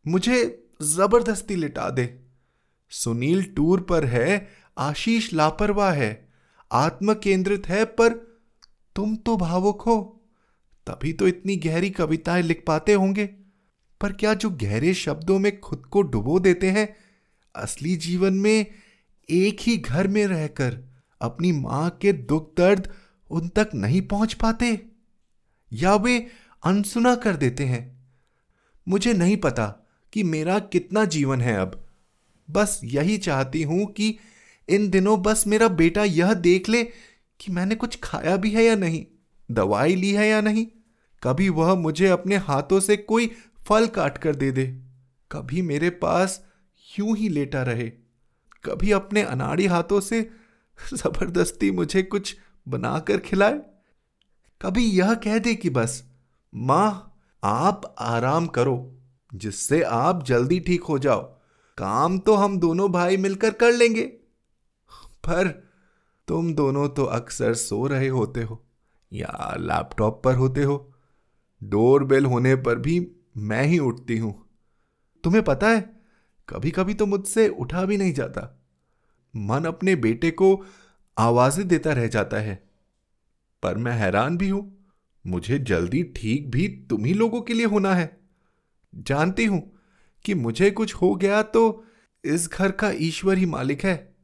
मुझे 0.04 0.38
ज़बरदस्ती 0.84 1.56
लिटा 1.56 1.88
दे। 1.90 2.08
सुनील 2.92 3.42
टूर 3.56 3.80
पर 3.80 4.04
है 4.04 4.48
आशीष 4.78 5.32
लापरवाह 5.34 5.92
है 5.92 6.28
आत्म 6.72 7.14
केंद्रित 7.14 7.68
है, 7.68 7.84
पर 7.84 8.08
तुम 8.96 9.16
तो 9.16 9.36
भावुक 9.36 9.82
हो। 9.82 10.22
तभी 10.86 11.12
तो 11.12 11.28
इतनी 11.28 11.56
गहरी 11.56 11.90
कविताएँ 11.90 12.42
लिख 12.42 12.64
पाते 12.66 12.92
होंगे। 12.92 13.26
पर 14.00 14.12
क्या 14.12 14.34
जो 14.34 14.50
गहरे 14.50 14.94
शब्दों 14.94 15.38
में 15.38 15.60
खुद 15.60 15.86
को 15.86 16.02
डुबो 16.02 16.38
देते 16.38 16.70
हैं, 16.70 16.96
असली 17.56 17.96
जीवन 17.96 18.34
में 18.34 18.66
एक 19.30 19.56
ही 19.60 19.76
घर 19.76 20.08
में 20.08 20.26
रहकर 20.26 20.78
अपनी 21.20 21.52
माँ 21.52 21.90
के 21.90 22.12
दुख 22.12 22.56
दर्द 22.56 22.92
उन 23.30 23.48
तक 23.48 23.70
नहीं 23.74 24.02
पहुँच 24.02 24.34
पाते? 24.34 24.86
या 25.72 25.94
वे 25.94 26.26
अनसुना 26.64 27.14
कर 27.14 27.36
देते 27.36 27.64
हैं? 27.64 28.06
मुझे 28.88 29.12
नहीं 29.12 29.36
पता 29.36 29.66
कि 30.12 30.22
मेरा 30.22 30.58
कितना 30.58 31.04
जीवन 31.04 31.40
है 31.40 31.56
अब। 31.56 31.86
बस 32.50 32.80
यही 32.84 33.18
चाहती 33.18 33.62
हूँ 33.62 33.86
कि 33.92 34.18
इन 34.68 34.88
दिनों 34.90 35.22
बस 35.22 35.46
मेरा 35.46 35.68
बेटा 35.68 36.04
यह 36.04 36.32
देख 36.34 36.68
ले 36.68 36.82
कि 37.40 37.52
मैंने 37.52 37.74
कुछ 37.74 37.98
खाया 38.02 38.36
भी 38.36 38.50
है 38.50 38.64
या 38.64 38.76
नहीं, 38.76 39.04
दवाई 39.50 39.94
ली 39.94 40.10
है 40.10 40.28
या 40.28 40.40
नहीं। 40.40 40.66
कभी 41.22 41.48
वह 41.48 41.74
मुझे 41.74 42.06
अपने 42.06 42.36
हाथों 42.36 42.80
से 42.80 42.96
कोई 42.96 43.30
फल 43.66 43.86
काट 43.86 44.18
कर 44.18 44.34
दे 44.34 44.50
दे। 44.50 44.66
कभी 45.32 45.62
मेरे 45.62 45.90
पास 45.90 46.44
यूँ 46.98 47.16
ही 47.16 47.28
लेटा 47.28 47.62
रहे। 47.62 47.88
कभी 48.64 48.92
अपने 48.92 49.22
अनाड़ी 49.22 49.66
हाथों 49.66 50.00
से 50.00 50.30
ज़बरदस्ती 50.94 51.70
मुझे 51.70 52.02
कुछ 52.02 52.36
बनाकर 52.68 53.20
खिलाए। 53.20 53.60
कभी 54.60 54.84
यह 54.84 55.14
कह 55.14 55.38
दे 55.38 55.54
कि 55.54 55.70
बस, 55.70 56.04
माँ, 56.54 57.18
आप 57.42 57.94
आराम 57.98 58.46
करो, 58.46 58.98
जिससे 59.34 59.82
आप 59.82 60.24
जल्दी 60.26 60.60
ठीक 60.60 60.82
हो 60.82 60.98
जाओ। 60.98 61.20
काम 61.78 62.18
तो 62.18 62.34
हम 62.34 62.58
दोनों 62.58 62.92
भाई 62.92 63.16
मिलकर 63.16 63.50
कर 63.50 63.72
लेंगे। 63.72 64.12
पर 65.28 65.48
तुम 66.28 66.54
दोनों 66.54 66.88
तो 66.88 67.04
अक्सर 67.04 67.54
सो 67.54 67.86
रहे 67.86 68.08
होते 68.08 68.42
हो 68.42 68.64
या 69.12 69.54
लैपटॉप 69.58 70.22
पर 70.24 70.34
होते 70.34 70.62
हो। 70.62 70.92
डोर 71.62 72.04
बेल 72.04 72.24
होने 72.24 72.54
पर 72.56 72.78
भी 72.78 73.06
मैं 73.36 73.62
ही 73.62 73.78
उठती 73.78 74.18
हूँ। 74.18 74.34
तुम्हें 75.24 75.42
पता 75.44 75.68
है 75.68 75.80
कभी 76.48 76.70
कभी 76.70 76.94
तो 76.94 77.06
मुझसे 77.06 77.48
उठा 77.48 77.84
भी 77.84 77.96
नहीं 77.96 78.12
जाता। 78.12 78.42
मन 79.36 79.64
अपने 79.64 79.96
बेटे 79.96 80.30
को 80.30 80.64
आवाज़ें 81.16 81.68
देता 81.68 81.92
रह 81.92 82.06
जाता 82.06 82.36
है। 82.36 82.54
पर 83.62 83.76
मैं 83.76 83.92
हैरान 83.92 84.36
भी 84.36 84.48
हूँ, 84.48 84.88
मुझे 85.26 85.58
जल्दी 85.58 86.02
ठीक 86.16 86.50
भी 86.50 86.68
तुम 86.90 87.04
ही 87.04 87.14
लोगों 87.14 87.40
के 87.42 87.54
लिए 87.54 87.66
होना 87.66 87.94
है। 87.94 88.20
जानती 88.94 89.44
हूँ 89.44 89.60
कि 90.24 90.34
मुझे 90.34 90.70
कुछ 90.70 90.94
हो 90.94 91.14
गया 91.14 91.42
तो 91.42 91.84
इस 92.24 92.48
घर 92.52 92.70
का 92.70 92.90
ईश्वर 92.90 93.38
ही 93.38 93.46
मालिक 93.46 93.84
है। 93.84 94.15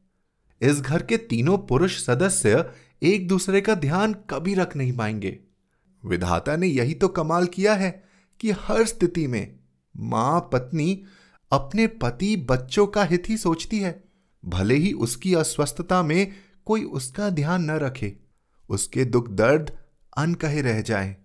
इस 0.62 0.80
घर 0.80 1.02
के 1.02 1.16
तीनों 1.16 1.58
पुरुष 1.58 2.04
सदस्य 2.04 2.64
एक 3.02 3.26
दूसरे 3.28 3.60
का 3.60 3.74
ध्यान 3.74 4.12
कभी 4.30 4.54
रख 4.54 4.76
नहीं 4.76 4.92
पाएँगे। 4.92 5.38
विधाता 6.04 6.56
ने 6.56 6.66
यही 6.66 6.94
तो 6.94 7.08
कमाल 7.08 7.46
किया 7.46 7.74
है 7.74 7.90
कि 8.40 8.50
हर 8.50 8.84
स्थिति 8.86 9.26
में 9.26 9.54
माँ 9.96 10.40
पत्नी 10.52 11.02
अपने 11.52 11.86
पति 11.86 12.36
बच्चों 12.50 12.86
का 12.86 13.04
हित 13.04 13.28
ही 13.28 13.36
सोचती 13.36 13.78
है। 13.78 14.02
भले 14.44 14.74
ही 14.74 14.92
उसकी 14.92 15.34
अस्वस्थता 15.34 16.02
में 16.02 16.32
कोई 16.66 16.82
उसका 16.82 17.30
ध्यान 17.30 17.64
न 17.64 17.70
रखे, 17.70 18.16
उसके 18.70 19.04
दुख 19.04 19.28
दर्द 19.28 19.72
अनकहे 20.16 20.62
रह 20.62 20.80
जाए। 20.80 21.16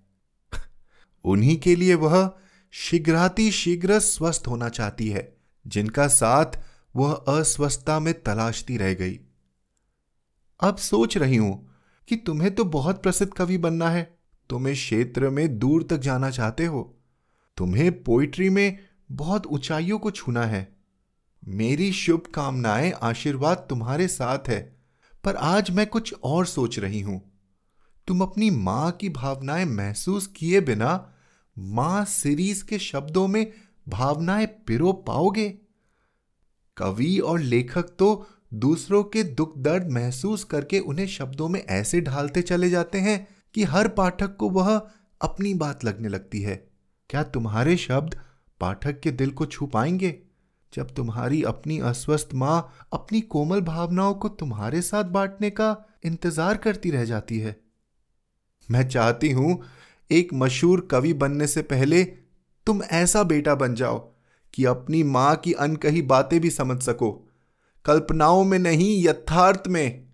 उन्हीं 1.25 1.58
के 1.58 1.75
लिए 1.75 1.94
वह 1.96 2.32
शीघ्राति 2.74 3.51
शीघ्र 3.51 4.00
स्वस्थ 4.00 4.48
होना 4.48 4.70
चाहती 4.70 5.10
है, 5.10 5.38
जिनका 5.67 6.08
साथ 6.08 6.60
वह 6.96 7.13
अस्वस्थता 7.13 8.00
में 8.00 8.13
तलाशती 8.24 8.77
रह 8.77 8.94
गई। 8.94 9.20
अब 10.60 10.78
सोच 10.78 11.18
रही 11.18 11.36
हूँ 11.36 11.70
कि 12.08 12.16
तुम्हें 12.16 12.56
तो 12.56 12.66
बहुत 12.66 13.04
प्रसिद्ध 13.04 13.34
कवि 13.34 13.58
बनना 13.58 13.90
है। 13.90 14.18
तुम 14.50 14.68
इस 14.68 14.78
क्षेत्र 14.78 15.30
में 15.30 15.60
दूर 15.60 15.84
तक 15.84 15.98
जाना 15.98 16.30
चाहते 16.30 16.66
हो। 16.66 16.98
तुम्हें 17.58 18.04
पोइट्री 18.04 18.50
में 18.50 18.78
बहुत 19.12 19.46
ऊंचाइयों 19.46 20.00
को 20.00 20.12
छूना 20.12 20.44
है। 20.46 20.78
मेरी 21.48 21.92
शुभकामनाएँ, 21.92 22.92
आशीर्वाद 22.92 23.58
तुम्हारे 23.70 24.08
साथ 24.08 24.40
है। 24.48 24.78
पर 25.24 25.36
आज 25.36 25.72
मैं 25.72 25.88
कुछ 25.88 26.16
और 26.24 26.46
सोच 26.46 26.80
रही 26.80 27.02
हूँ। 27.02 27.32
तुम 28.08 28.22
अपनी 28.22 28.50
माँ 28.50 28.92
की 28.92 29.10
भावनाएँ 29.10 29.66
महसूस 29.66 30.28
किए 30.28 30.62
बिना 30.62 31.14
माँ 31.60 32.06
सीरीज़ 32.06 32.66
के 32.66 32.80
शब्दों 32.80 33.28
में 33.28 33.54
भावनाएँ 33.90 34.46
पिरो 34.46 34.94
पाओगे। 34.94 35.58
कवि 36.78 37.20
और 37.20 37.40
लेखक 37.40 37.84
तो 37.84 38.28
दूसरों 38.54 39.04
के 39.04 39.24
दुख 39.24 39.58
दर्द 39.58 39.89
महसूस 39.92 40.44
करके 40.44 40.80
उन्हें 40.80 41.08
शब्दों 41.08 41.50
में 41.50 41.66
ऐसे 41.66 42.01
ढालते 42.01 42.42
चले 42.42 42.70
जाते 42.70 42.98
हैं 42.98 43.27
कि 43.54 43.63
हर 43.63 43.88
पाठक 43.88 44.36
को 44.36 44.50
वह 44.50 44.82
अपनी 45.22 45.54
बात 45.54 45.86
लगने 45.86 46.08
लगती 46.08 46.42
है। 46.42 46.68
क्या 47.10 47.24
तुम्हारे 47.24 47.77
शब्द 47.77 48.16
पाठक 48.60 49.00
के 49.00 49.12
दिल 49.12 49.30
को 49.30 49.46
छू 49.46 49.66
पाएँगे? 49.66 50.20
जब 50.74 50.94
तुम्हारी 50.96 51.44
अपनी 51.44 51.80
अस्वस्थ 51.80 52.30
माँ 52.34 52.74
अपनी 52.94 53.22
कोमल 53.22 53.62
भावनाओं 53.62 54.13
को 54.13 54.30
तुम्हारे 54.30 54.82
साथ 54.82 55.04
बांटने 55.04 55.50
का 55.50 55.86
इंतज़ार 56.06 56.58
करती 56.58 56.92
रह 56.92 57.06
जाती 57.06 57.39
है। 57.39 57.56
मैं 58.72 58.88
चाहती 58.89 59.32
हूँ 59.32 59.63
एक 60.12 60.34
मशहूर 60.34 60.88
कवि 60.92 61.13
बनने 61.13 61.48
से 61.48 61.62
पहले 61.62 62.04
तुम 62.68 62.84
ऐसा 62.84 63.24
बेटा 63.24 63.56
बन 63.56 63.75
जाओ 63.75 63.98
कि 64.54 64.66
अपनी 64.66 65.04
माँ 65.04 65.36
की 65.36 65.54
अनकही 65.54 66.01
बातें 66.01 66.39
भी 66.42 66.50
समझ 66.50 66.82
सको। 66.84 67.26
कल्पनाओं 67.88 68.44
में 68.44 68.60
नहीं, 68.60 69.03
यथार्थ 69.03 69.67
में। 69.67 70.08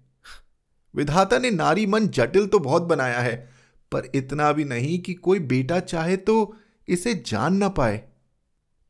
विधाता 0.96 1.38
ने 1.40 1.52
नारी 1.52 1.86
मन 1.86 2.08
जटिल 2.08 2.48
तो 2.48 2.60
बहुत 2.60 2.82
बनाया 2.82 3.20
है, 3.20 3.36
पर 3.92 4.10
इतना 4.16 4.52
भी 4.52 4.64
नहीं 4.64 5.00
कि 5.00 5.14
कोई 5.14 5.40
बेटा 5.40 5.80
चाहे 5.80 6.18
तो 6.18 6.56
इसे 6.88 7.14
जान 7.28 7.56
ना 7.56 7.70
पाए। 7.70 7.98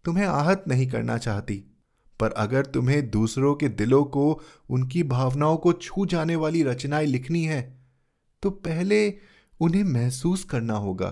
तुम्हें 0.06 0.26
आहत 0.26 0.64
नहीं 0.68 0.88
करना 0.88 1.18
चाहती, 1.18 1.64
पर 2.20 2.32
अगर 2.32 2.66
तुम्हें 2.66 3.10
दूसरों 3.10 3.54
के 3.56 3.70
दिलों 3.70 4.04
को, 4.04 4.42
उनकी 4.70 5.04
भावनाओं 5.04 5.58
को 5.58 5.74
छू 5.74 6.06
जाने 6.06 6.36
वाली 6.36 6.64
रचनाएँ 6.64 7.06
लिखनी 7.06 7.44
है 7.44 7.62
तो 8.44 8.50
पहले 8.50 9.14
उन्हें 9.60 9.84
महसूस 9.84 10.44
करना 10.44 10.74
होगा। 10.74 11.10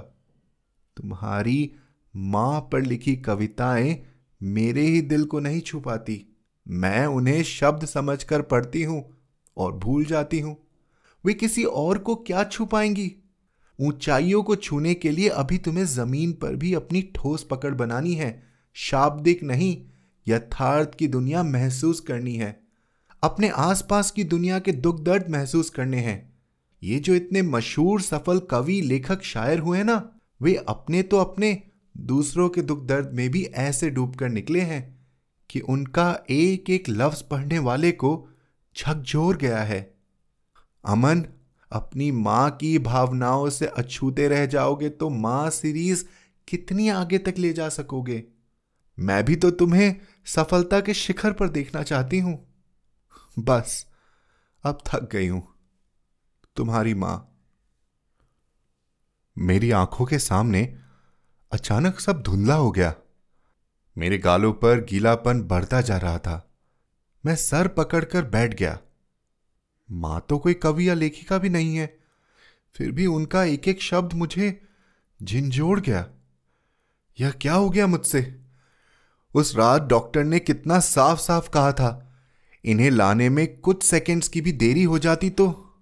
तुम्हारी 0.97 1.71
माँ 2.15 2.59
पर 2.71 2.81
लिखी 2.81 3.15
कविताएँ 3.15 3.95
मेरे 4.41 4.81
ही 4.81 5.01
दिल 5.01 5.25
को 5.25 5.39
नहीं 5.39 5.61
छुपाती 5.61 6.30
मैं 6.71 7.05
उन्हें 7.05 7.43
शब्द 7.43 7.85
समझकर 7.85 8.41
पढ़ती 8.41 8.83
हूँ 8.83 9.17
और 9.57 9.73
भूल 9.73 10.05
जाती 10.05 10.39
हूँ। 10.39 10.57
वे 11.25 11.33
किसी 11.33 11.63
और 11.63 11.97
को 11.97 12.15
क्या 12.15 12.43
छुपाएँगी 12.43 13.15
ऊंचाइयों 13.79 14.43
को 14.43 14.55
छूने 14.55 14.93
के 14.93 15.11
लिए 15.11 15.29
अभी 15.29 15.57
तुम्हें 15.57 15.85
ज़मीन 15.85 16.33
पर 16.33 16.55
भी 16.55 16.73
अपनी 16.73 17.01
ठोस 17.01 17.43
पकड़ 17.43 17.73
बनानी 17.73 18.13
है। 18.13 18.43
शाब्दिक 18.73 19.43
नहीं, 19.43 19.83
यथार्थ 20.27 20.95
की 20.95 21.07
दुनिया 21.07 21.43
महसूस 21.43 21.99
करनी 21.99 22.35
है। 22.35 22.63
अपने 23.23 23.49
आसपास 23.49 24.11
की 24.11 24.23
दुनिया 24.23 24.59
के 24.59 24.71
दुख 24.71 24.99
दर्द 24.99 25.29
महसूस 25.29 25.69
करने 25.69 25.97
हैं। 25.97 26.39
ये 26.83 26.99
जो 26.99 27.15
इतने 27.15 27.41
मशहूर, 27.41 28.01
सफल 28.01 28.39
कवि, 28.39 28.81
लेखक, 28.81 29.23
शायर 29.23 29.59
हुए 29.59 29.83
ना, 29.83 30.19
वे 30.41 30.55
अपने 30.55 31.03
तो 31.03 31.17
अपने, 31.17 31.63
दूसरों 31.97 32.49
के 32.49 32.61
दुख 32.61 32.85
दर्द 32.85 33.11
में 33.13 33.29
भी 33.29 33.43
ऐसे 33.43 33.89
डूबकर 33.89 34.29
निकले 34.29 34.61
हैं। 34.61 35.00
कि 35.51 35.59
उनका 35.59 36.23
एक 36.29 36.69
एक 36.69 36.89
लफ्ज 36.89 37.21
पढ़ने 37.21 37.59
वाले 37.59 37.91
को 37.91 38.29
झकझोर 38.77 39.37
गया 39.37 39.59
है। 39.59 39.95
अमन, 40.85 41.25
अपनी 41.71 42.11
माँ 42.11 42.51
की 42.51 42.79
भावनाओं 42.79 43.49
से 43.49 43.65
अछूते 43.65 44.27
रह 44.27 44.45
जाओगे 44.45 44.89
तो 44.89 45.09
माँ 45.09 45.49
सीरीज़ 45.49 46.05
कितनी 46.47 46.89
आगे 46.89 47.17
तक 47.17 47.35
ले 47.37 47.53
जा 47.53 47.69
सकोगे? 47.69 48.23
मैं 48.99 49.25
भी 49.25 49.35
तो 49.35 49.51
तुम्हें 49.51 49.95
सफलता 50.25 50.79
के 50.79 50.93
शिखर 50.93 51.33
पर 51.33 51.49
देखना 51.49 51.83
चाहती 51.83 52.19
हूँ। 52.19 52.63
बस, 53.39 53.85
अब 54.63 54.77
थक 54.87 55.09
गई 55.11 55.27
हूँ। 55.27 55.47
तुम्हारी 56.55 56.93
माँ। 56.93 57.43
मेरी 59.37 59.71
आँखों 59.71 60.05
के 60.05 60.19
सामने 60.19 60.77
अचानक 61.51 61.99
सब 61.99 62.21
धुंधला 62.21 62.55
हो 62.55 62.71
गया। 62.71 62.95
मेरे 63.97 64.17
गालों 64.17 64.53
पर 64.53 64.83
गीलापन 64.83 65.41
बढ़ता 65.41 65.81
जा 65.81 65.97
रहा 65.97 66.17
था। 66.19 66.51
मैं 67.25 67.35
सर 67.35 67.67
पकड़कर 67.67 68.25
बैठ 68.25 68.53
गया। 68.53 68.79
माँ 69.91 70.25
तो 70.29 70.39
कोई 70.39 70.53
कवि 70.53 70.89
या 70.89 70.93
लेखिका 70.93 71.37
भी 71.37 71.49
नहीं 71.49 71.75
है। 71.75 71.99
फिर 72.75 72.91
भी 72.91 73.05
उनका 73.05 73.43
एक 73.43 73.67
एक 73.67 73.81
शब्द 73.81 74.13
मुझे 74.13 74.61
झिंझोड़ 75.23 75.79
गया। 75.79 76.09
यह 77.19 77.31
क्या 77.31 77.53
हो 77.53 77.69
गया 77.69 77.87
मुझसे? 77.87 78.41
उस 79.33 79.55
रात 79.55 79.81
डॉक्टर 79.81 80.23
ने 80.23 80.39
कितना 80.39 80.79
साफ़ 80.79 81.19
साफ़ 81.19 81.49
कहा 81.49 81.71
था। 81.71 82.15
इन्हें 82.65 82.89
लाने 82.89 83.29
में 83.29 83.57
कुछ 83.57 83.83
सेकंड्स 83.83 84.27
की 84.27 84.41
भी 84.41 84.51
देरी 84.51 84.83
हो 84.83 84.99
जाती 84.99 85.29
तो। 85.29 85.73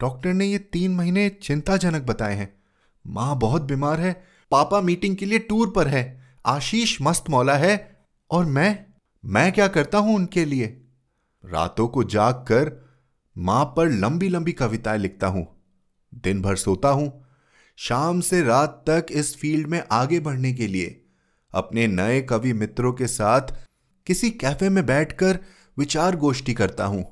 डॉक्टर 0.00 0.32
ने 0.32 0.46
ये 0.46 0.58
तीन 0.58 0.94
महीने 0.94 1.28
चिंताजनक 1.28 2.02
बताए 2.02 2.34
हैं। 2.34 2.62
माँ 3.06 3.38
बहुत 3.38 3.62
बीमार 3.62 4.00
है। 4.00 4.35
पापा 4.50 4.80
मीटिंग 4.80 5.16
के 5.16 5.26
लिए 5.26 5.38
टूर 5.38 5.72
पर 5.76 5.88
है। 5.88 6.04
आशीष 6.46 6.96
मस्त 7.02 7.30
मौला 7.30 7.54
है 7.54 7.76
और 8.30 8.44
मैं 8.46 8.78
मैं 9.24 9.50
क्या 9.52 9.66
करता 9.68 9.98
हूँ 9.98 10.14
उनके 10.14 10.44
लिए? 10.44 10.66
रातों 11.44 11.86
को 11.88 12.04
जाग 12.04 12.34
कर 12.48 12.70
माँ 13.36 13.64
पर 13.76 13.88
लंबी 13.90 14.28
लंबी 14.28 14.52
कविताएँ 14.52 14.98
लिखता 14.98 15.26
हूँ। 15.26 15.46
दिन 16.12 16.42
भर 16.42 16.56
सोता 16.56 16.88
हूँ। 16.88 17.10
शाम 17.78 18.20
से 18.20 18.42
रात 18.42 18.82
तक 18.88 19.06
इस 19.10 19.36
फ़ील्ड 19.36 19.66
में 19.66 19.82
आगे 19.92 20.20
बढ़ने 20.20 20.52
के 20.52 20.66
लिए, 20.66 21.00
अपने 21.52 21.86
नए 21.86 22.20
कवि 22.20 22.52
मित्रों 22.52 22.92
के 22.92 23.06
साथ 23.06 23.52
किसी 24.06 24.30
कैफ़े 24.30 24.68
में 24.68 24.84
बैठकर 24.86 25.38
विचार 25.76 26.16
गोष्ठी 26.16 26.54
करता 26.54 26.84
हूँ। 26.84 27.04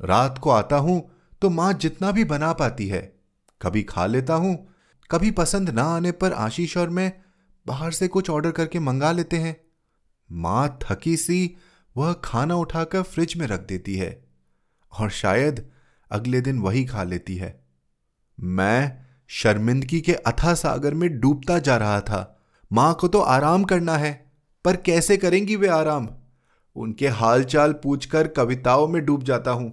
रात 0.00 0.38
को 0.38 0.50
आता 0.50 0.76
हूँ 0.76 1.00
तो 1.42 1.50
माँ 1.50 1.72
जितना 1.72 2.10
भी 2.12 2.24
बना 2.24 2.52
पाती 2.52 2.86
है, 2.88 3.00
कभी 3.60 3.82
खा 3.82 4.06
लेता 4.06 4.34
हूँ 4.34 4.56
कभी 5.10 5.30
पसंद 5.30 5.70
ना 5.70 5.82
आने 5.82 6.12
पर 6.12 6.32
आशीष 6.32 6.76
और 6.76 6.90
मैं 6.90 7.12
बाहर 7.66 7.92
से 7.92 8.08
कुछ 8.08 8.30
ऑर्डर 8.30 8.50
करके 8.50 8.78
मंगा 8.78 9.12
लेते 9.12 9.36
हैं। 9.36 9.56
माँ 10.30 10.78
थकी 10.82 11.16
सी 11.16 11.56
वह 11.96 12.12
खाना 12.24 12.56
उठाकर 12.56 13.02
फ्रिज 13.02 13.36
में 13.36 13.46
रख 13.46 13.60
देती 13.60 13.94
है 13.94 14.24
और 14.92 15.10
शायद 15.10 15.64
अगले 16.10 16.40
दिन 16.40 16.58
वही 16.58 16.84
खा 16.84 17.02
लेती 17.02 17.36
है। 17.36 17.64
मैं 18.40 19.06
शर्मिंदगी 19.28 20.00
के 20.00 20.14
अथा 20.14 20.54
सागर 20.54 20.94
में 20.94 21.20
डूबता 21.20 21.58
जा 21.58 21.76
रहा 21.76 22.00
था। 22.00 22.38
माँ 22.72 22.94
को 22.94 23.08
तो 23.08 23.20
आराम 23.20 23.64
करना 23.64 23.96
है, 23.96 24.32
पर 24.64 24.76
कैसे 24.76 25.16
करेंगी 25.16 25.56
वे 25.56 25.68
आराम? 25.68 26.08
उनके 26.76 27.08
हालचाल 27.08 27.72
पूछकर 27.72 28.28
कविताओं 28.28 28.88
में 28.88 29.04
डूब 29.04 29.22
जाता 29.22 29.50
हूँ। 29.50 29.70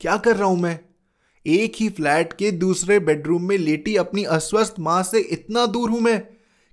क्या 0.00 0.16
कर 0.16 0.36
रहा 0.36 0.48
हूँ 0.48 0.58
मैं? 0.58 0.78
एक 1.46 1.72
ही 1.76 1.88
फ्लैट 1.88 2.32
के 2.32 2.50
दूसरे 2.50 2.98
बेडरूम 2.98 3.42
में 3.42 3.58
लेटी 3.58 3.96
अपनी 3.96 4.24
अस्वस्थ 4.24 4.74
माँ 4.78 5.02
से 5.02 5.20
इतना 5.20 5.66
दूर 5.66 5.90
हूँ 5.90 6.00
मैं 6.00 6.20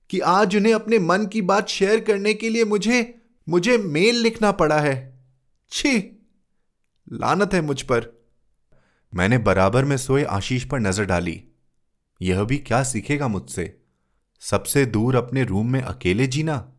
कि 0.10 0.20
आज 0.20 0.56
उन्हें 0.56 0.74
अपने 0.74 1.00
मन 1.00 1.26
की 1.26 1.42
बात 1.42 1.68
शेयर 1.68 2.00
करने 2.00 2.34
के 2.34 2.50
लिए 2.50 2.66
मुझे 2.66 3.22
मुझे 3.50 3.78
मेल 3.78 4.16
लिखना 4.16 4.52
पड़ा 4.52 4.80
है। 4.80 5.24
छी, 5.72 5.98
लानत 7.14 7.54
है 7.54 7.62
मुझ 7.62 7.82
पर। 7.82 8.28
मैंने 9.14 9.38
बराबर 9.38 9.86
में 9.86 9.98
सोए 9.98 10.24
आशीष 10.24 10.64
पर 10.64 10.80
नज़र 10.80 11.06
डाली। 11.06 11.44
यह 12.22 12.44
भी 12.44 12.58
क्या 12.58 12.84
सीखेगा 12.84 13.28
मुझसे? 13.28 13.82
सबसे 14.40 14.86
दूर 14.86 15.16
अपने 15.16 15.44
रूम 15.44 15.72
में 15.72 15.82
अकेले 15.82 16.28
जीना? 16.28 16.74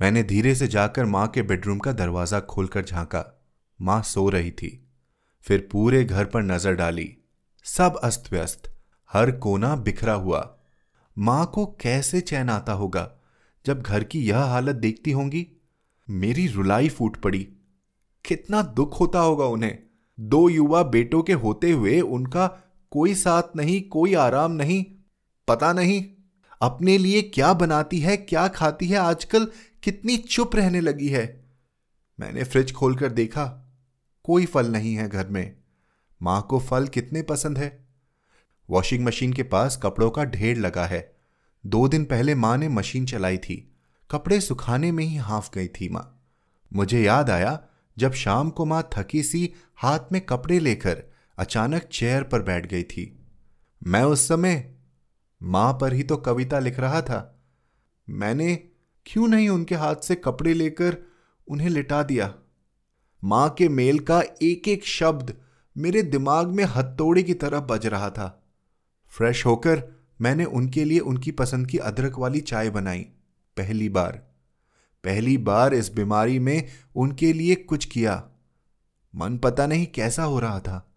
मैंने 0.00 0.22
धीरे 0.22 0.54
से 0.54 0.68
जाकर 0.68 1.04
माँ 1.04 1.28
के 1.28 1.42
बेडरूम 1.42 1.78
का 1.78 1.92
दरवाज़ा 1.92 2.40
खोलकर 2.40 2.84
झांका। 2.84 3.44
माँ 3.80 4.02
सो 4.02 4.28
रही 4.28 4.50
थी। 4.50 4.88
फिर 5.42 5.68
पूरे 5.72 6.04
घर 6.04 6.24
पर 6.24 6.42
नज़र 6.42 6.74
डाली। 6.74 7.16
सब 7.64 8.00
अस्त 8.02 8.24
व्यस्त, 8.32 8.72
हर 9.12 9.30
कोना 9.30 9.76
बिखरा 9.76 10.12
हुआ। 10.12 10.58
माँ 11.18 11.50
को 11.54 11.66
कैसे 11.66 12.20
चैन 12.20 12.48
आता 12.48 12.72
होगा 12.72 13.12
जब 13.66 13.82
घर 13.82 14.04
की 14.04 14.24
यह 14.24 14.38
हालत 14.38 14.76
देखती 14.76 15.10
होंगी? 15.10 15.46
मेरी 16.10 16.46
रुलाई 16.48 16.88
फूट 16.88 17.16
पड़ी। 17.16 17.48
कितना 18.24 18.62
दुख 18.62 19.00
होता 19.00 19.20
होगा 19.20 19.44
उन्हें। 19.44 19.78
दो 20.20 20.48
युवा 20.48 20.82
बेटों 20.82 21.22
के 21.22 21.32
होते 21.32 21.70
हुए 21.70 22.00
उनका 22.00 22.46
कोई 22.90 23.14
साथ 23.14 23.56
नहीं, 23.56 23.82
कोई 23.82 24.14
आराम 24.14 24.52
नहीं, 24.52 24.84
पता 25.48 25.72
नहीं। 25.72 26.06
अपने 26.62 26.98
लिए 26.98 27.22
क्या 27.22 27.52
बनाती 27.52 28.00
है, 28.00 28.16
क्या 28.16 28.48
खाती 28.48 28.88
है, 28.88 28.96
आजकल 28.96 29.48
कितनी 29.82 30.16
चुप 30.16 30.56
रहने 30.56 30.80
लगी 30.80 31.08
है। 31.08 31.44
मैंने 32.20 32.44
फ्रिज 32.44 32.72
खोलकर 32.72 33.12
देखा, 33.12 33.74
कोई 34.24 34.46
फल 34.46 34.72
नहीं 34.72 34.94
है 34.94 35.08
घर 35.08 35.28
में। 35.28 35.63
माँ 36.24 36.46
को 36.50 36.58
फल 36.58 36.86
कितने 36.86 37.22
पसंद 37.22 37.58
है? 37.58 37.86
वॉशिंग 38.70 39.04
मशीन 39.04 39.32
के 39.32 39.42
पास 39.42 39.80
कपड़ों 39.82 40.10
का 40.10 40.24
ढेर 40.24 40.56
लगा 40.56 40.86
है। 40.86 41.16
दो 41.66 41.88
दिन 41.88 42.04
पहले 42.04 42.34
माँ 42.34 42.58
ने 42.58 42.68
मशीन 42.68 43.06
चलाई 43.06 43.38
थी। 43.38 43.74
कपड़े 44.10 44.40
सुखाने 44.40 44.92
में 44.92 45.04
ही 45.04 45.16
हाफ़ 45.16 45.50
गई 45.54 45.68
थी 45.68 45.88
माँ। 45.88 46.24
मुझे 46.72 47.02
याद 47.02 47.30
आया, 47.30 47.60
जब 47.98 48.12
शाम 48.12 48.50
को 48.50 48.64
माँ 48.64 48.88
थकी 48.96 49.22
सी 49.22 49.52
हाथ 49.76 50.00
में 50.12 50.20
कपड़े 50.20 50.58
लेकर 50.58 51.02
अचानक 51.38 51.82
चेयर 51.82 52.22
पर 52.22 52.42
बैठ 52.42 52.66
गई 52.66 52.82
थी। 52.82 53.18
मैं 53.86 54.02
उस 54.02 54.28
समय 54.28 54.74
माँ 55.42 55.78
पर 55.80 55.92
ही 55.92 56.02
तो 56.02 56.16
कविता 56.16 56.58
लिख 56.58 56.80
रहा 56.80 57.02
था। 57.02 57.42
मैंने 58.08 58.56
क्यों 59.06 59.28
नहीं 59.28 59.48
उनके 59.48 59.74
हाथ 59.74 59.96
से 59.96 60.14
कपड़े 60.14 60.54
लेकर 60.54 60.96
उन्हें 61.48 61.70
लिटा 61.70 62.02
दिया? 62.02 62.34
माँ 63.24 63.50
के 63.50 63.68
मेल 63.68 63.98
का 63.98 64.22
एक 64.42 64.68
एक 64.68 64.84
शब्द 64.84 65.43
मेरे 65.76 66.02
दिमाग 66.02 66.48
में 66.48 66.64
हथौड़े 66.64 67.22
की 67.22 67.34
तरह 67.34 67.60
बज 67.60 67.86
रहा 67.86 68.10
था। 68.10 68.42
फ्रेश 69.08 69.46
होकर 69.46 69.84
मैंने 70.20 70.44
उनके 70.44 70.84
लिए 70.84 70.98
उनकी 70.98 71.30
पसंद 71.30 71.66
की 71.66 71.78
अदरक 71.78 72.18
वाली 72.18 72.40
चाय 72.40 72.70
बनाई। 72.70 73.00
पहली 73.56 73.88
बार। 73.88 74.12
पहली 75.04 75.38
बार 75.38 75.74
इस 75.74 75.92
बीमारी 75.92 76.38
में 76.38 76.68
उनके 76.96 77.32
लिए 77.32 77.54
कुछ 77.54 77.84
किया। 77.84 78.28
मन 79.14 79.38
पता 79.38 79.66
नहीं 79.66 79.86
कैसा 79.86 80.24
हो 80.24 80.40
रहा 80.40 80.60
था। 80.60 80.94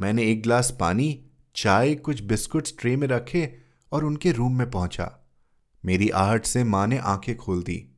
मैंने 0.00 0.30
एक 0.30 0.42
गिलास 0.42 0.76
पानी, 0.80 1.24
चाय, 1.56 1.94
कुछ 1.94 2.22
बिस्कुट्स 2.22 2.74
ट्रे 2.78 2.96
में 2.96 3.08
रखे 3.08 3.58
और 3.92 4.04
उनके 4.04 4.32
रूम 4.32 4.58
में 4.58 4.70
पहुँचा। 4.70 5.18
मेरी 5.84 6.08
आहट 6.08 6.46
से 6.46 6.64
माँ 6.64 6.86
ने 6.86 6.98
आँखें 6.98 7.36
खोल 7.36 7.62
दी। 7.62 7.96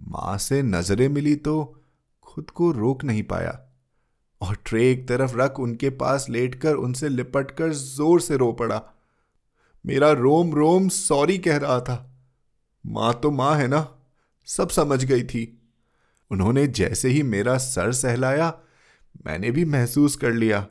माँ 0.00 0.38
से 0.38 0.62
नज़रें 0.62 1.08
मिली 1.08 1.36
तो 1.36 1.82
खुद 2.22 2.50
को 2.50 2.72
रोक 2.72 3.04
नहीं 3.04 3.22
पाया। 3.22 3.63
और 4.40 4.56
ट्रे 4.64 4.90
एक 4.90 5.08
तरफ़ 5.08 5.36
रख 5.36 5.60
उनके 5.60 5.90
पास 5.90 6.26
लेटकर 6.30 6.74
उनसे 6.74 7.08
लिपटकर 7.08 7.72
ज़ोर 7.72 8.20
से 8.20 8.36
रो 8.36 8.52
पड़ा। 8.52 8.82
मेरा 9.86 10.12
रोम 10.12 10.54
रोम 10.54 10.88
सॉरी 10.88 11.38
कह 11.38 11.56
रहा 11.56 11.80
था। 11.80 12.10
माँ 12.86 13.20
तो 13.22 13.30
माँ 13.30 13.56
है 13.56 13.68
ना, 13.68 13.98
सब 14.44 14.68
समझ 14.68 15.04
गई 15.04 15.22
थी। 15.22 15.60
उन्होंने 16.30 16.66
जैसे 16.66 17.08
ही 17.08 17.22
मेरा 17.22 17.58
सर 17.58 17.92
सहलाया, 17.92 18.58
मैंने 19.26 19.50
भी 19.50 19.64
महसूस 19.64 20.16
कर 20.16 20.32
लिया 20.32 20.66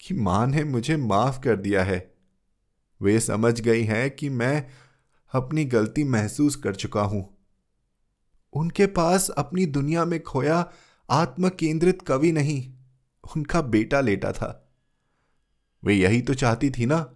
कि 0.00 0.14
माँ 0.14 0.46
ने 0.46 0.64
मुझे 0.64 0.96
माफ़ 0.96 1.40
कर 1.40 1.56
दिया 1.56 1.84
है। 1.84 2.14
वे 3.02 3.20
समझ 3.20 3.60
गई 3.60 3.82
हैं 3.82 4.10
कि 4.10 4.28
मैं 4.28 4.66
अपनी 5.34 5.64
गलती 5.64 6.04
महसूस 6.04 6.56
कर 6.56 6.74
चुका 6.74 7.02
हूँ। 7.02 7.38
उनके 8.52 8.86
पास 8.86 9.30
अपनी 9.30 9.66
दुनिया 9.66 10.04
में 10.04 10.22
खोया 10.22 10.72
आत्म 11.12 11.48
केंद्रित 11.48 12.02
कवि 12.02 12.32
नहीं, 12.32 12.74
उनका 13.36 13.62
बेटा 13.62 14.00
लेटा 14.00 14.32
था। 14.32 14.72
वे 15.84 15.94
यही 15.94 16.22
तो 16.22 16.34
चाहती 16.34 16.70
थी 16.70 16.86
ना, 16.86 17.14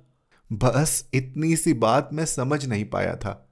बस 0.53 1.11
इतनी 1.15 1.57
सी 1.57 1.73
बात 1.73 2.11
मैं 2.13 2.25
समझ 2.25 2.67
नहीं 2.67 2.85
पाया 2.85 3.17
था। 3.17 3.51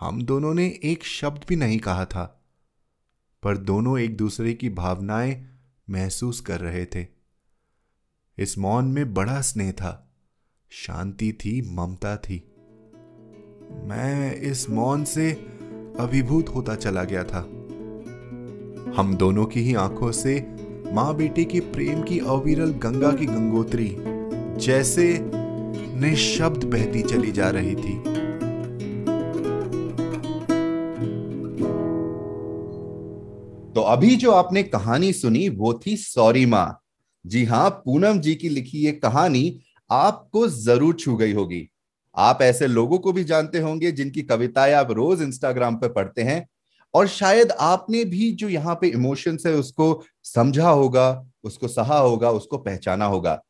हम 0.00 0.22
दोनों 0.22 0.54
ने 0.54 0.80
एक 0.84 1.04
शब्द 1.04 1.40
भी 1.48 1.56
नहीं 1.56 1.78
कहा 1.78 2.04
था, 2.04 2.44
पर 3.42 3.56
दोनों 3.56 3.98
एक 3.98 4.16
दूसरे 4.16 4.54
की 4.54 4.70
भावनाएँ 4.70 5.58
महसूस 5.90 6.40
कर 6.40 6.60
रहे 6.60 6.86
थे। 6.86 7.06
इस 8.38 8.58
मौन 8.58 8.84
में 8.84 9.14
बड़ा 9.14 9.40
स्नेह 9.40 9.72
था, 9.72 10.14
शांति 10.70 11.32
थी, 11.32 11.62
ममता 11.62 12.16
थी। 12.16 12.52
मैं 13.84 14.34
इस 14.34 14.70
मौन 14.70 15.04
से 15.04 15.32
अभिभूत 16.00 16.48
होता 16.48 16.76
चला 16.76 17.04
गया 17.04 17.24
था। 17.24 17.59
हम 18.96 19.14
दोनों 19.16 19.44
की 19.44 19.60
ही 19.60 19.74
आँखों 19.74 20.10
से 20.12 20.34
माँ 20.92 21.14
बेटे 21.16 21.44
के 21.44 21.60
प्रेम 21.60 22.02
की 22.02 22.18
अविरल 22.18 22.70
गंगा 22.82 23.12
की 23.12 23.26
गंगोत्री 23.26 23.94
जैसे 24.58 25.18
निशब्द 26.00 26.64
बहती 26.64 27.02
चली 27.02 27.32
जा 27.32 27.50
रही 27.50 27.74
थी। 27.74 27.98
तो 33.74 33.80
अभी 33.80 34.16
जो 34.16 34.30
आपने 34.32 34.62
कहानी 34.62 35.12
सुनी, 35.12 35.48
वो 35.48 35.80
थी 35.86 35.96
सॉरी 35.96 36.46
माँ। 36.46 36.80
जी 37.24 37.44
हाँ, 37.44 37.70
पूनम 37.70 38.20
जी 38.20 38.34
की 38.34 38.48
लिखी 38.48 38.78
ये 38.78 38.92
कहानी 38.92 39.60
आपको 39.90 40.46
ज़रूर 40.48 40.94
छू 40.94 41.16
गई 41.16 41.32
होगी। 41.32 41.68
आप 42.16 42.38
ऐसे 42.42 42.66
लोगों 42.66 42.98
को 42.98 43.12
भी 43.12 43.24
जानते 43.24 43.58
होंगे 43.58 43.92
जिनकी 43.92 44.22
कविताएँ 44.22 44.72
आप 44.72 44.90
रोज 44.90 45.22
इंस्टाग्राम 45.22 45.76
पर 45.76 45.88
पढ़ते 45.88 46.22
हैं। 46.22 46.46
और 46.94 47.06
शायद 47.08 47.50
आपने 47.60 48.04
भी 48.04 48.30
जो 48.32 48.48
यहाँ 48.48 48.74
पे 48.74 48.88
इमोशंस 48.88 49.46
है 49.46 49.52
उसको 49.54 50.02
समझा 50.24 50.68
होगा 50.68 51.08
उसको 51.44 51.68
सहा 51.68 51.98
होगा 51.98 52.30
उसको 52.30 52.58
पहचाना 52.58 53.04
होगा। 53.04 53.40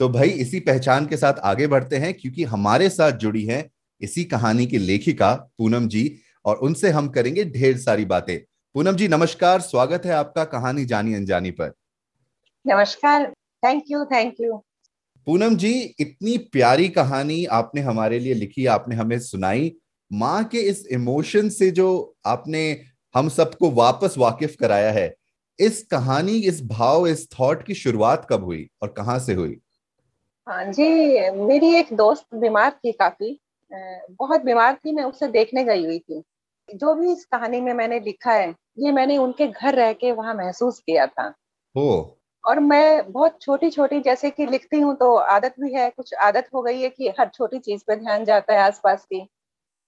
तो 0.00 0.08
भाई 0.08 0.28
इसी 0.28 0.60
पहचान 0.60 1.06
के 1.06 1.16
साथ 1.16 1.38
आगे 1.44 1.66
बढ़ते 1.66 1.96
हैं 1.96 2.12
क्योंकि 2.14 2.44
हमारे 2.44 2.88
साथ 2.90 3.12
जुड़ी 3.18 3.44
है 3.44 3.68
इसी 4.00 4.24
कहानी 4.24 4.66
की 4.66 4.78
लेखिका 4.78 5.34
पूनम 5.58 5.88
जी 5.88 6.10
और 6.44 6.56
उनसे 6.58 6.90
हम 6.90 7.08
करेंगे 7.08 7.44
ढेर 7.44 7.76
सारी 7.78 8.04
बातें। 8.04 8.38
पूनम 8.74 8.96
जी 8.96 9.08
नमस्कार 9.08 9.60
स्वागत 9.60 10.06
है 10.06 10.12
आपका 10.12 10.44
कहानी 10.44 10.84
जानी 10.84 11.14
अनजानी 11.14 11.50
पर। 11.50 11.72
नमस्कार 12.64 13.32
thank 13.62 13.84
you 13.90 14.04
thank 14.04 14.40
you 14.40 14.56
Poonam 15.26 15.56
ji 15.56 15.72
इतनी 16.00 16.36
प्यारी 16.52 16.88
कहानी 16.88 17.44
आपने 17.52 17.80
हमारे 17.80 18.18
लिए 18.18 18.34
लिखी 18.34 18.66
आपने 18.66 18.96
हमें 18.96 19.18
सुनाई 19.20 19.72
माँ 20.14 20.42
के 20.44 20.58
इस 20.60 20.86
इमोशन 20.92 21.48
से 21.48 21.70
जो 21.70 21.88
आपने 22.26 22.64
हम 23.14 23.28
सबको 23.28 23.70
वापस 23.70 24.14
वाकिफ 24.18 24.56
कराया 24.60 24.90
है 24.92 25.14
इस 25.58 25.82
कहानी 25.82 26.36
इस 26.42 26.62
भाव 26.66 27.06
इस 27.06 27.28
थॉट 27.30 27.66
की 27.66 27.74
शुरुआत 27.74 28.26
कब 28.30 28.44
हुई 28.44 28.68
और 28.82 28.88
कहाँ 28.88 29.18
से 29.18 29.34
हुई? 29.34 29.56
हाँ 30.46 30.64
जी 30.64 31.30
मेरी 31.32 31.74
एक 31.74 31.92
दोस्त 31.92 32.34
बीमार 32.34 32.70
थी 32.70 32.92
काफ़ी 32.92 33.38
बहुत 33.72 34.40
बीमार 34.40 34.74
थी 34.74 34.92
मैं 34.92 35.04
उसे 35.04 35.28
देखने 35.28 35.64
गई 35.64 35.84
हुई 35.84 35.98
थी। 35.98 36.22
जो 36.68 36.94
भी 36.94 37.12
इस 37.12 37.24
कहानी 37.24 37.60
में 37.60 37.72
मैंने 37.74 38.00
लिखा 38.00 38.32
है 38.32 38.48
ये 38.78 38.92
मैंने 38.92 39.16
उनके 39.18 39.46
घर 39.48 39.74
रह 39.74 39.92
के 39.92 40.12
वहाँ 40.12 40.34
महसूस 40.34 40.78
किया 40.80 41.06
था। 41.06 41.32
हो। 41.74 42.18
और 42.44 42.60
मैं 42.60 43.12
बहुत 43.12 43.38
छोटी 43.42 43.70
छोटी 43.70 44.00
जैसे 44.00 44.30
कि 44.30 44.46
लिखती 44.46 44.80
हूँ 44.80 44.94
तो 44.96 45.14
आदत 45.16 45.54
भी 45.60 45.72
है 45.74 45.88
कुछ 45.90 46.14
आदत 46.14 46.48
हो 46.54 46.62
गई 46.62 46.80
है 46.80 46.88
कि 46.88 47.08
हर 47.20 47.28
छोटी 47.28 47.58
चीज़ 47.58 47.82
पे 47.86 47.96
ध्यान 47.96 48.24
जाता 48.24 48.54
है 48.54 48.60
आसपास 48.60 49.04
की। 49.04 49.26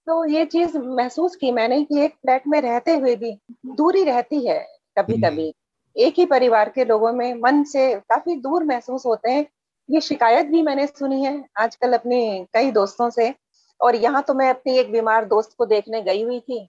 तो 0.07 0.23
ये 0.25 0.43
चीज़ 0.45 0.77
महसूस 0.77 1.35
की 1.35 1.51
मैंने 1.51 1.83
कि 1.83 1.99
एक 2.01 2.13
फ्लैट 2.13 2.43
में 2.47 2.59
रहते 2.61 2.95
हुए 2.95 3.15
भी 3.15 3.31
दूरी 3.77 4.03
रहती 4.03 4.45
है 4.47 4.59
कभी। 4.97 5.17
कभी 5.21 5.53
एक 5.95 6.19
ही 6.19 6.25
परिवार 6.25 6.69
के 6.69 6.85
लोगों 6.85 7.11
में 7.13 7.33
मन 7.35 7.63
से 7.63 7.93
काफ़ी 8.01 8.35
दूर 8.41 8.63
महसूस 8.63 9.05
होते 9.05 9.31
हैं। 9.31 9.45
ये 9.89 10.01
शिकायत 10.01 10.47
भी 10.47 10.61
मैंने 10.61 10.85
सुनी 10.87 11.23
है 11.23 11.33
आजकल 11.59 11.93
अपने 11.93 12.21
कई 12.53 12.71
दोस्तों 12.71 13.09
से। 13.09 13.33
और 13.81 13.95
यहाँ 13.95 14.23
तो 14.27 14.33
मैं 14.33 14.49
अपनी 14.49 14.77
एक 14.77 14.91
बीमार 14.91 15.25
दोस्त 15.25 15.53
को 15.57 15.65
देखने 15.65 16.01
गई 16.01 16.23
हुई 16.23 16.39
थी 16.39 16.65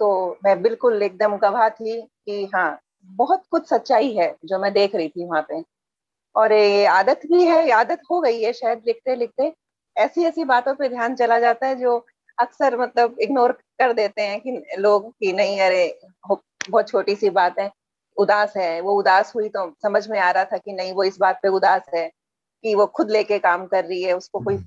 तो 0.00 0.36
मैं 0.44 0.60
बिल्कुल 0.62 1.02
एकदम 1.02 1.36
गवाह 1.38 1.68
थी 1.70 2.00
कि 2.00 2.44
हाँ 2.54 2.78
बहुत 3.10 3.42
कुछ 3.50 3.68
सच्चाई 3.68 4.12
है 4.16 4.34
जो 4.44 4.58
मैं 4.58 4.72
देख 4.72 4.94
रही 4.94 5.08
थी 5.08 5.24
वहाँ 5.26 5.42
पे। 5.50 5.62
और 6.36 6.52
ये 6.52 6.84
आदत 6.88 7.20
भी 7.26 7.44
है 7.44 7.70
आदत 7.72 8.00
हो 8.10 8.20
गई 8.20 8.42
है 8.42 8.52
शायद 8.54 8.82
लिखते 8.86 9.16
लिखते 9.16 9.52
ऐसी 9.96 10.24
ऐसी 10.24 10.44
बातों 10.46 10.74
पे 10.74 10.88
ध्यान 10.88 11.14
चला 11.16 11.38
जाता 11.40 11.66
है 11.66 11.76
जो 11.76 11.98
अक्सर 12.42 12.76
मतलब 12.80 13.16
इग्नोर 13.20 13.52
कर 13.78 13.92
देते 13.92 14.22
हैं 14.22 14.40
कि 14.40 14.62
लोग 14.78 15.10
कि 15.12 15.32
नहीं 15.32 15.60
अरे 15.60 15.86
बहुत 16.28 16.88
छोटी 16.88 17.14
सी 17.16 17.30
बात 17.30 17.58
है 17.58 17.70
उदास 18.16 18.56
है 18.56 18.80
वो 18.80 18.98
उदास 18.98 19.32
हुई 19.36 19.48
तो 19.48 19.70
समझ 19.82 20.08
में 20.10 20.18
आ 20.20 20.30
रहा 20.30 20.44
था 20.44 20.58
कि 20.58 20.72
नहीं 20.72 20.92
वो 20.92 21.04
इस 21.04 21.18
बात 21.18 21.38
पे 21.42 21.48
उदास 21.48 21.82
है 21.94 22.08
कि 22.64 22.74
वो 22.74 22.86
खुद 22.86 23.10
लेके 23.10 23.38
काम 23.38 23.66
कर 23.66 23.84
रही 23.84 24.02
है 24.02 24.16
उसको 24.16 24.40
कोई 24.40 24.58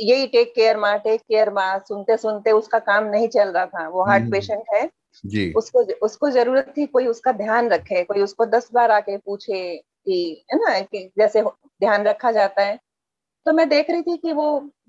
यही 0.00 0.26
टेक 0.26 0.52
केयर 0.54 0.76
माँ 0.76 0.98
टेक 0.98 1.20
केयर 1.20 1.50
माँ 1.50 1.78
सुनते 1.78 2.16
सुनते 2.16 2.52
उसका 2.52 2.78
काम 2.78 3.04
नहीं 3.04 3.28
चल 3.28 3.48
रहा 3.48 3.66
था 3.66 3.88
वो 3.88 4.04
हार्ट 4.04 4.30
पेशेंट 4.30 4.64
है। 4.74 4.88
जी। 5.24 5.52
उसको 5.52 5.82
उसको 6.04 6.30
ज़रूरत 6.30 6.72
थी 6.76 6.86
कोई 6.86 7.06
उसका 7.06 7.32
ध्यान 7.32 7.68
रखे 7.68 8.02
कोई 8.04 8.22
उसको 8.22 8.46
दस 8.46 8.68
बार 8.74 8.90
आके 8.90 9.16
पूछे 9.16 9.76
कि 9.76 10.44
है 10.52 10.58
ना 10.58 10.80
कि 10.80 11.10
जैसे 11.18 11.42
ध्यान 11.42 12.04
रखा 12.04 12.32
जाता 12.32 12.62
है। 12.62 12.78
तो 13.46 13.52
मैं 13.52 13.68
देख 13.68 13.90
रही 13.90 14.02
थी 14.02 14.16
कि 14.16 14.32
वो 14.32 14.46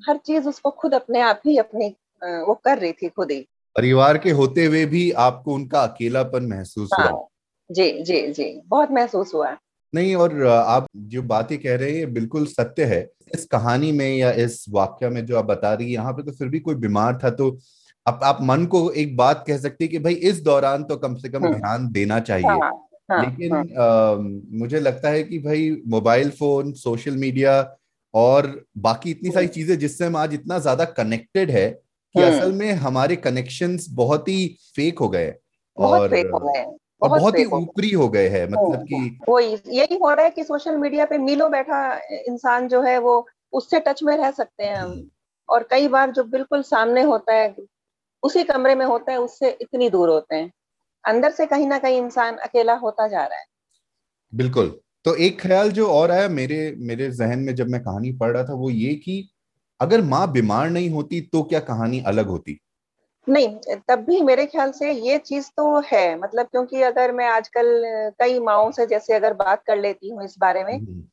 हर 0.07 0.17
चीज़ 0.17 0.47
उसको 0.49 0.71
खुद 0.71 0.93
अपने 0.93 1.19
आप 1.21 1.41
ही 1.45 1.57
अपनी 1.57 1.89
वो 2.23 2.53
कर 2.55 2.77
रही 2.79 2.91
थी 2.93 3.07
खुद 3.09 3.31
ही 3.31 3.45
परिवार 3.75 4.17
के 4.17 4.31
होते 4.31 4.65
हुए 4.65 4.85
भी 4.85 5.09
आपको 5.19 5.53
उनका 5.53 5.81
अकेलापन 5.81 6.45
महसूस 6.45 6.89
हाँ, 6.93 7.09
हुआ 7.09 7.27
जी 7.69 7.91
जी 8.03 8.27
जी 8.29 8.61
बहुत 8.67 8.91
महसूस 8.91 9.33
हुआ 9.33 9.55
नहीं 9.93 10.15
और 10.15 10.45
आप 10.45 10.87
जो 10.95 11.21
बातें 11.23 11.57
कह 11.57 11.75
रहे 11.75 11.97
हैं 11.97 12.13
बिल्कुल 12.13 12.45
सत्य 12.45 12.85
है 12.85 13.01
इस 13.35 13.45
कहानी 13.45 13.91
में 13.91 14.09
या 14.09 14.31
इस 14.39 14.65
वाक्य 14.69 15.09
में 15.09 15.25
जो 15.25 15.37
आप 15.37 15.45
बता 15.45 15.73
रही 15.73 15.87
है 15.87 15.93
यहाँ 15.93 16.13
पे 16.13 16.23
तो 16.23 16.31
फिर 16.31 16.47
भी 16.47 16.59
कोई 16.59 16.75
बीमार 16.75 17.19
था 17.23 17.29
तो 17.31 17.57
आप 18.05 18.19
आप 18.23 18.37
मन 18.41 18.65
को 18.65 18.89
एक 18.93 19.15
बात 19.17 19.43
कह 19.47 19.57
सकते 19.57 19.83
हैं 19.83 19.91
कि 19.91 19.99
भाई 19.99 20.13
इस 20.23 20.41
दौरान 20.43 20.83
तो 20.83 20.97
कम 20.97 21.15
से 21.15 21.29
कम 21.29 21.45
हम्म। 21.45 21.55
ध्यान 21.55 21.87
देना 21.91 22.19
चाहिए 22.21 22.47
हाँ, 22.47 22.71
हाँ, 23.11 23.21
लेकिन 23.21 23.53
हाँ. 23.53 23.63
आ, 23.63 24.15
मुझे 24.57 24.79
लगता 24.79 25.09
है 25.09 25.23
कि 25.23 25.39
भाई 25.39 25.69
मोबाइल 25.87 26.29
फ़ोन 26.31 26.71
सोशल 26.73 27.15
मीडिया 27.17 27.55
और 28.13 28.49
बाकी 28.77 29.11
इतनी 29.11 29.31
सारी 29.31 29.45
हम्म। 29.45 29.53
चीज़ें 29.53 29.77
जिससे 29.79 30.05
हम 30.05 30.15
आज 30.15 30.33
इतना 30.33 30.59
ज़्यादा 30.59 30.85
कनेक्टेड 30.93 31.51
है 31.51 31.67
कि 32.15 32.21
हम्म। 32.21 32.37
असल 32.37 32.51
में 32.51 32.71
हमारे 32.71 33.15
कनेक्शंस 33.15 33.87
बहुत 33.89 34.27
ही 34.27 34.57
फेक 34.75 34.99
हो 34.99 35.09
गए 35.09 35.35
और 35.77 36.09
फेक 36.09 36.27
हो 36.27 36.39
गए 36.39 36.63
और 37.01 37.09
बहुत, 37.09 37.37
ही 37.37 37.45
ऊपरी 37.45 37.91
हो 37.91 38.09
गए 38.09 38.27
हैं 38.27 38.45
मतलब 38.45 38.83
कि 38.83 39.19
वो 39.29 39.39
यही 39.39 39.95
हो 39.95 40.13
रहा 40.13 40.25
है 40.25 40.29
कि 40.29 40.43
सोशल 40.43 40.77
मीडिया 40.77 41.05
पे 41.05 41.17
मीलों 41.17 41.51
बैठा 41.51 41.99
इंसान 42.11 42.67
जो 42.67 42.81
है 42.81 42.97
वो 42.97 43.27
उससे 43.53 43.79
टच 43.79 44.03
में 44.03 44.17
रह 44.17 44.31
सकते 44.31 44.63
हैं 44.63 44.75
हम। 44.75 44.91
हम्म। 44.91 45.09
और 45.49 45.67
कई 45.71 45.87
बार 45.87 46.11
जो 46.11 46.23
बिल्कुल 46.23 46.61
सामने 46.61 47.01
होता 47.01 47.33
है 47.33 47.55
उसी 48.23 48.43
कमरे 48.43 48.75
में 48.75 48.85
होता 48.85 49.11
है 49.11 49.17
उससे 49.17 49.57
इतनी 49.61 49.89
दूर 49.89 50.09
होते 50.09 50.35
हैं। 50.35 50.51
अंदर 51.07 51.31
से 51.31 51.45
कहीं 51.45 51.67
ना 51.67 51.77
कहीं 51.77 51.97
इंसान 51.97 52.35
अकेला 52.35 52.73
होता 52.73 53.07
जा 53.07 53.25
रहा 53.25 53.39
है। 53.39 53.45
बिल्कुल। 54.35 54.79
तो 55.05 55.15
एक 55.15 55.41
ख्याल 55.41 55.71
जो 55.71 55.87
और 55.87 56.11
आया 56.11 56.29
मेरे 56.29 56.75
मेरे 56.77 57.11
जहन 57.11 57.39
में 57.39 57.55
जब 57.55 57.67
मैं 57.67 57.81
कहानी 57.81 58.11
पढ़ 58.11 58.31
रहा 58.31 58.43
था 58.43 58.53
वो 58.53 58.69
ये 58.69 58.95
कि 58.95 59.32
अगर 59.79 60.01
माँ 60.01 60.31
बीमार 60.31 60.69
नहीं 60.69 60.89
होती 60.89 61.21
तो 61.21 61.43
क्या 61.43 61.59
कहानी 61.59 62.03
अलग 62.07 62.27
होती? 62.27 62.59
नहीं 63.29 63.57
तब 63.87 63.99
भी 63.99 64.21
मेरे 64.21 64.45
ख्याल 64.45 64.71
से 64.71 64.91
ये 64.91 65.17
चीज़ 65.17 65.49
तो 65.57 65.79
है। 65.79 66.19
मतलब 66.19 66.45
क्योंकि 66.45 66.81
अगर 66.81 67.11
मैं 67.11 67.27
आजकल 67.27 67.81
कई 68.19 68.39
माओ 68.39 68.71
से 68.71 68.85
जैसे 68.85 69.13
अगर 69.13 69.33
बात 69.33 69.63
कर 69.67 69.77
लेती 69.77 70.09
हूँ 70.09 70.23
इस 70.25 70.35
बारे 70.39 70.63
में 70.63 70.73
हम्म। 70.73 71.03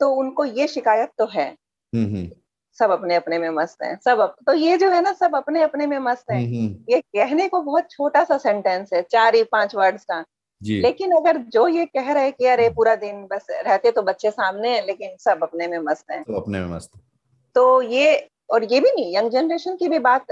तो 0.00 0.10
उनको 0.10 0.44
ये 0.44 0.66
शिकायत 0.66 1.10
तो 1.18 1.26
है। 1.26 1.56
हम्म, 1.94 2.06
हम्म। 2.06 2.30
सब 2.78 2.90
अपने 2.90 3.14
अपने 3.14 3.38
में 3.38 3.50
मस्त 3.50 3.82
हैं। 3.82 3.98
सब 4.04 4.18
अप, 4.18 4.36
तो 4.46 4.52
ये 4.52 4.76
जो 4.76 4.90
है 4.90 5.02
ना 5.02 5.12
सब 5.12 5.36
अपने 5.36 5.62
अपने 5.62 5.86
में 5.86 5.98
मस्त 5.98 6.30
हैं। 6.30 6.42
ये 6.90 7.00
कहने 7.00 7.48
को 7.48 7.62
बहुत 7.62 7.90
छोटा 7.90 8.24
सा 8.24 8.38
सेंटेंस 8.38 8.90
है 8.94 9.02
चार 9.02 9.36
या 9.36 9.44
पाँच 9.52 9.74
वर्ड्स 9.74 10.04
का। 10.04 10.24
लेकिन 10.62 11.12
अगर 11.12 11.36
जो 11.38 11.68
ये 11.68 11.84
कह 11.86 12.12
रहे 12.12 12.30
कि 12.30 12.46
अरे 12.46 12.70
पूरा 12.70 12.94
दिन 12.96 13.26
बस 13.30 13.46
रहते 13.50 13.90
तो 13.90 14.02
बच्चे 14.02 14.30
सामने 14.30 14.68
हैं 14.68 14.86
लेकिन 14.86 15.16
सब 15.20 15.42
अपने 15.42 15.66
में 15.66 15.78
मस्त 15.78 16.10
हैं। 16.10 16.22
तो 16.22 16.40
अपने 16.40 16.60
में 16.60 16.66
मस्त 16.66 16.90
तो 17.56 17.80
ये 17.82 18.16
और 18.50 18.64
ये 18.64 18.80
भी 18.80 18.90
नहीं 18.90 19.16
यंग 19.16 19.30
जनरेशन 19.30 19.76
की 19.76 19.88
भी 19.88 19.98
बात 20.00 20.26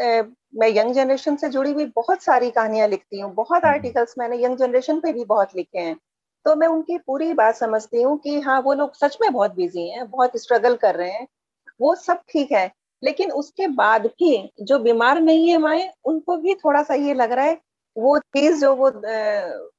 मैं 0.55 0.69
यंग 0.69 0.93
जनरेशन 0.95 1.37
से 1.37 1.49
जुड़ी 1.49 1.73
हुई 1.73 1.85
बहुत 1.97 2.23
सारी 2.23 2.51
कहानियाँ 2.51 2.89
लिखती 2.89 3.21
हूँ 3.21 3.33
बहुत 3.35 3.65
आर्टिकल्स 3.67 4.11
हम्म। 4.11 4.23
मैंने 4.23 4.45
यंग 4.45 4.57
जनरेशन 4.57 5.01
पे 5.01 5.13
भी 5.13 5.25
बहुत 5.27 5.57
लिखे 5.57 5.79
हैं 5.79 5.97
तो 6.47 6.55
मैं 6.57 6.67
उनकी 6.69 6.99
पूरी 6.99 7.33
बात 7.35 7.55
समझती 7.57 8.03
हूँ 8.03 8.17
कि 8.19 8.41
हाँ 8.41 8.61
वो 8.63 8.75
लोग 8.75 8.95
सच 8.95 9.17
में 9.21 9.33
बहुत 9.33 9.55
बिज़ी 9.55 9.89
हैं 9.89 10.09
बहुत 10.11 10.37
स्ट्रगल 10.37 10.77
कर 10.77 10.95
रहे 10.95 11.11
हैं 11.11 11.27
वो 11.81 11.95
सब 11.97 12.23
ठीक 12.29 12.53
है 12.53 12.71
लेकिन 13.03 13.31
उसके 13.33 13.67
बाद 13.75 14.07
भी 14.07 14.31
जो 14.63 14.79
बीमार 14.79 15.21
नहीं 15.21 15.49
है 15.49 15.59
माए 15.59 15.91
उनको 16.05 16.37
भी 16.37 16.55
थोड़ा 16.57 16.83
सा 16.83 16.95
ये 16.97 17.15
लग 17.15 17.33
रहा 17.33 17.45
है 17.45 17.61
वो 17.97 18.19
चीज़ 18.19 18.61
जो 18.61 18.75
वो 18.75 18.89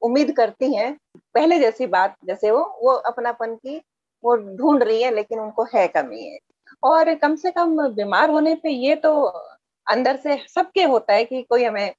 उम्मीद 0.02 0.32
करती 0.36 0.74
हैं 0.76 0.94
पहले 1.36 1.60
जैसी 1.60 1.88
बात 1.88 2.16
जैसे 2.26 2.52
वो 2.52 2.64
वो 2.84 2.94
अपनापन 3.08 3.56
की 3.56 3.78
वो 4.24 4.36
ढूंढ 4.56 4.84
रही 4.84 5.02
है 5.04 5.14
लेकिन 5.16 5.40
उनको 5.40 5.64
है 5.74 5.88
कमी 5.88 6.24
है 6.24 6.38
और 6.84 7.14
कम 7.16 7.36
से 7.36 7.52
कम 7.52 7.78
बीमार 7.90 8.30
होने 8.30 8.56
पे 8.56 8.70
ये 8.70 8.96
तो 8.96 9.14
अंदर 9.88 10.16
से 10.18 10.38
सबके 10.50 10.84
होता 10.84 11.14
है 11.14 11.24
कि 11.26 11.42
कोई 11.42 11.64
हमें 11.64 11.92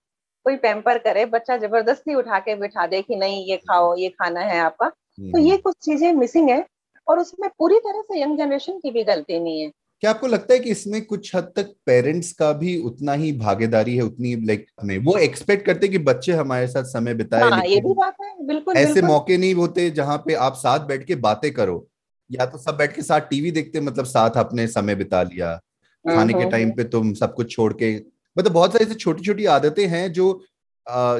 कोई 0.46 0.56
पैम्पर 0.56 0.98
करे 0.98 1.24
बच्चा 1.26 1.56
ज़बरदस्ती 1.56 2.14
उठा 2.14 2.38
के 2.38 2.54
बिठा 2.54 2.86
दे 2.86 3.02
कि 3.02 3.16
नहीं 3.16 3.44
ये 3.46 3.56
खाओ 3.56 3.94
ये 3.96 4.08
खाना 4.08 4.40
है 4.40 4.58
आपका। 4.60 4.88
तो 4.88 5.38
ये 5.38 5.56
कुछ 5.56 5.74
चीज़ें 5.82 6.12
मिसिंग 6.12 6.50
है 6.50 6.64
और 7.06 7.18
उसमें 7.18 7.48
पूरी 7.58 7.78
तरह 7.78 8.02
से 8.02 8.20
यंग 8.22 8.38
जनरेशन 8.38 8.78
की 8.78 8.90
भी 8.90 9.04
गलती 9.04 9.38
नहीं 9.40 9.60
है। 9.62 9.70
क्या 10.02 10.10
आपको 10.10 10.26
लगता 10.26 10.54
है 10.54 10.60
कि 10.60 10.70
इसमें 10.70 11.04
कुछ 11.04 11.34
हद 11.36 11.52
तक 11.56 11.74
पेरेंट्स 11.86 12.32
का 12.32 12.52
भी 12.52 12.76
उतना 12.82 13.12
ही 13.12 13.32
भागीदारी 13.38 13.96
है 13.96 14.02
उतनी 14.02 14.34
लाइक 14.46 14.66
हमें 14.80 14.96
वो 14.98 15.16
एक्सपेक्ट 15.18 15.66
करते 15.66 15.88
कि 15.88 15.98
बच्चे 15.98 16.32
हमारे 16.32 16.66
साथ 16.66 16.84
समय 16.84 17.14
बिताए 17.14 17.42
हाँ, 17.42 17.64
ये 17.64 17.80
भी 17.80 17.94
बात 17.94 18.14
है 18.22 18.46
बिल्कुल 18.46 18.76
ऐसे 18.76 18.92
बिल्कुल। 18.92 19.10
मौके 19.10 19.36
नहीं 19.36 19.54
होते 19.54 19.90
जहाँ 19.90 20.16
पे 20.18 20.34
आप 20.34 20.54
साथ 20.54 20.86
बैठ 20.86 21.04
के 21.06 21.14
बातें 21.20 21.52
करो। 21.52 21.86
या 22.30 22.46
तो 22.46 22.58
सब 22.58 22.76
बैठ 22.76 22.94
के 22.96 23.02
साथ 23.02 23.20
टीवी 23.20 23.50
देखते 23.50 23.80
मतलब 23.80 24.04
साथ 24.04 24.36
अपने 24.36 24.66
समय 24.66 24.94
बिता 24.94 25.22
लिया। 25.22 25.54
खाने 26.04 26.32
के 26.32 26.50
टाइम 26.50 26.70
पे 26.70 26.84
तुम 26.84 27.12
सब 27.14 27.34
कुछ 27.34 27.50
छोड़ 27.52 27.72
के 27.72 27.94
मतलब 28.36 28.52
बहुत 28.52 28.72
सारी 28.72 28.84
ऐसी 28.84 28.94
छोटी 28.94 29.22
छोटी 29.22 29.44
आदतें 29.46 29.86
हैं 29.86 30.12
जो 30.12 30.32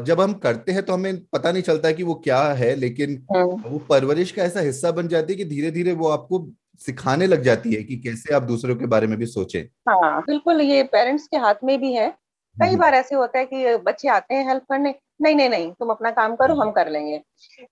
जब 0.07 0.20
हम 0.20 0.33
करते 0.35 0.73
हैं 0.73 0.83
तो 0.83 0.92
हमें 0.92 1.18
पता 1.25 1.53
नहीं 1.53 1.62
चलता 1.62 1.90
कि 1.92 2.03
वो 2.03 2.14
क्या 2.14 2.42
है 2.53 2.75
लेकिन 2.77 3.16
वो 3.33 3.79
परवरिश 3.79 4.31
का 4.33 4.42
ऐसा 4.42 4.61
हिस्सा 4.61 4.90
बन 4.90 5.09
जाती 5.09 5.33
है 5.33 5.37
कि 5.37 5.44
धीरे 5.44 5.70
धीरे 5.70 5.92
वो 5.92 6.09
आपको 6.09 6.46
सिखाने 6.81 7.27
लग 7.27 7.42
जाती 7.42 7.75
है 7.75 7.83
कि 7.83 7.96
कैसे 7.96 8.35
आप 8.35 8.42
दूसरों 8.42 8.77
के 8.77 8.87
बारे 8.87 9.07
में 9.07 9.18
भी 9.18 9.27
सोचें। 9.27 9.62
हाँ 9.88 10.20
बिल्कुल 10.20 10.61
ये 10.61 10.83
पेरेंट्स 10.83 11.27
के 11.27 11.37
हाथ 11.37 11.55
में 11.64 11.79
भी 11.81 11.92
है। 11.92 12.09
कई 12.57 12.66
हम्म। 12.66 12.79
बार 12.79 12.94
ऐसे 12.94 13.14
होता 13.14 13.38
है 13.38 13.44
कि 13.44 13.77
बच्चे 13.77 14.09
आते 14.09 14.35
हैं 14.35 14.46
हेल्प 14.49 14.62
करने 14.62 14.94
नहीं 15.23 15.35
नहीं 15.35 15.49
नहीं 15.49 15.70
तुम 15.73 15.90
अपना 15.90 16.11
काम 16.11 16.37
करो 16.37 16.55
हम 16.55 16.70
कर 16.70 16.90
लेंगे। 16.90 17.18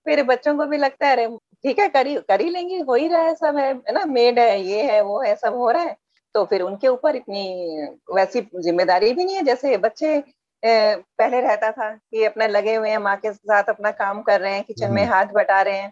फिर 0.05 0.23
बच्चों 0.23 0.55
को 0.57 0.65
भी 0.65 0.77
लगता 0.77 1.07
है 1.07 1.13
अरे 1.13 1.25
ठीक 1.63 1.79
है 1.79 1.87
करी 1.89 2.15
कर 2.29 2.41
ही 2.41 2.49
लेंगे 2.49 2.77
हो 2.79 2.93
ही 2.95 3.07
रहा 3.07 3.21
है 3.21 3.33
सब 3.35 3.57
है 3.57 3.73
ना? 3.93 4.05
मेड 4.05 4.39
है 4.39 4.61
ये 4.61 4.81
है 4.83 5.01
वो 5.01 5.19
है 5.21 5.35
सब 5.35 5.55
हो 5.55 5.69
रहा 5.71 5.83
है। 5.83 5.95
तो 6.35 6.43
फिर 6.45 6.61
उनके 6.61 6.87
ऊपर 6.87 7.15
इतनी 7.15 7.87
वैसी 8.15 8.41
ज़िम्मेदारी 8.57 9.13
भी 9.13 9.25
नहीं 9.25 9.35
है 9.35 9.43
जैसे 9.43 9.77
बच्चे 9.79 10.17
पहले 10.63 11.39
रहता 11.41 11.71
था 11.71 11.89
कि 11.91 12.23
अपने 12.25 12.47
लगे 12.47 12.75
हुए 12.75 12.89
हैं 12.89 12.97
माँ 12.99 13.15
के 13.17 13.31
साथ 13.33 13.69
अपना 13.69 13.91
काम 13.93 14.21
कर 14.21 14.39
रहे 14.41 14.53
हैं 14.53 14.63
किचन 14.63 14.91
में 14.93 15.01
हम्म। 15.03 15.13
हाथ 15.13 15.25
बटा 15.33 15.61
रहे 15.61 15.77
हैं। 15.77 15.91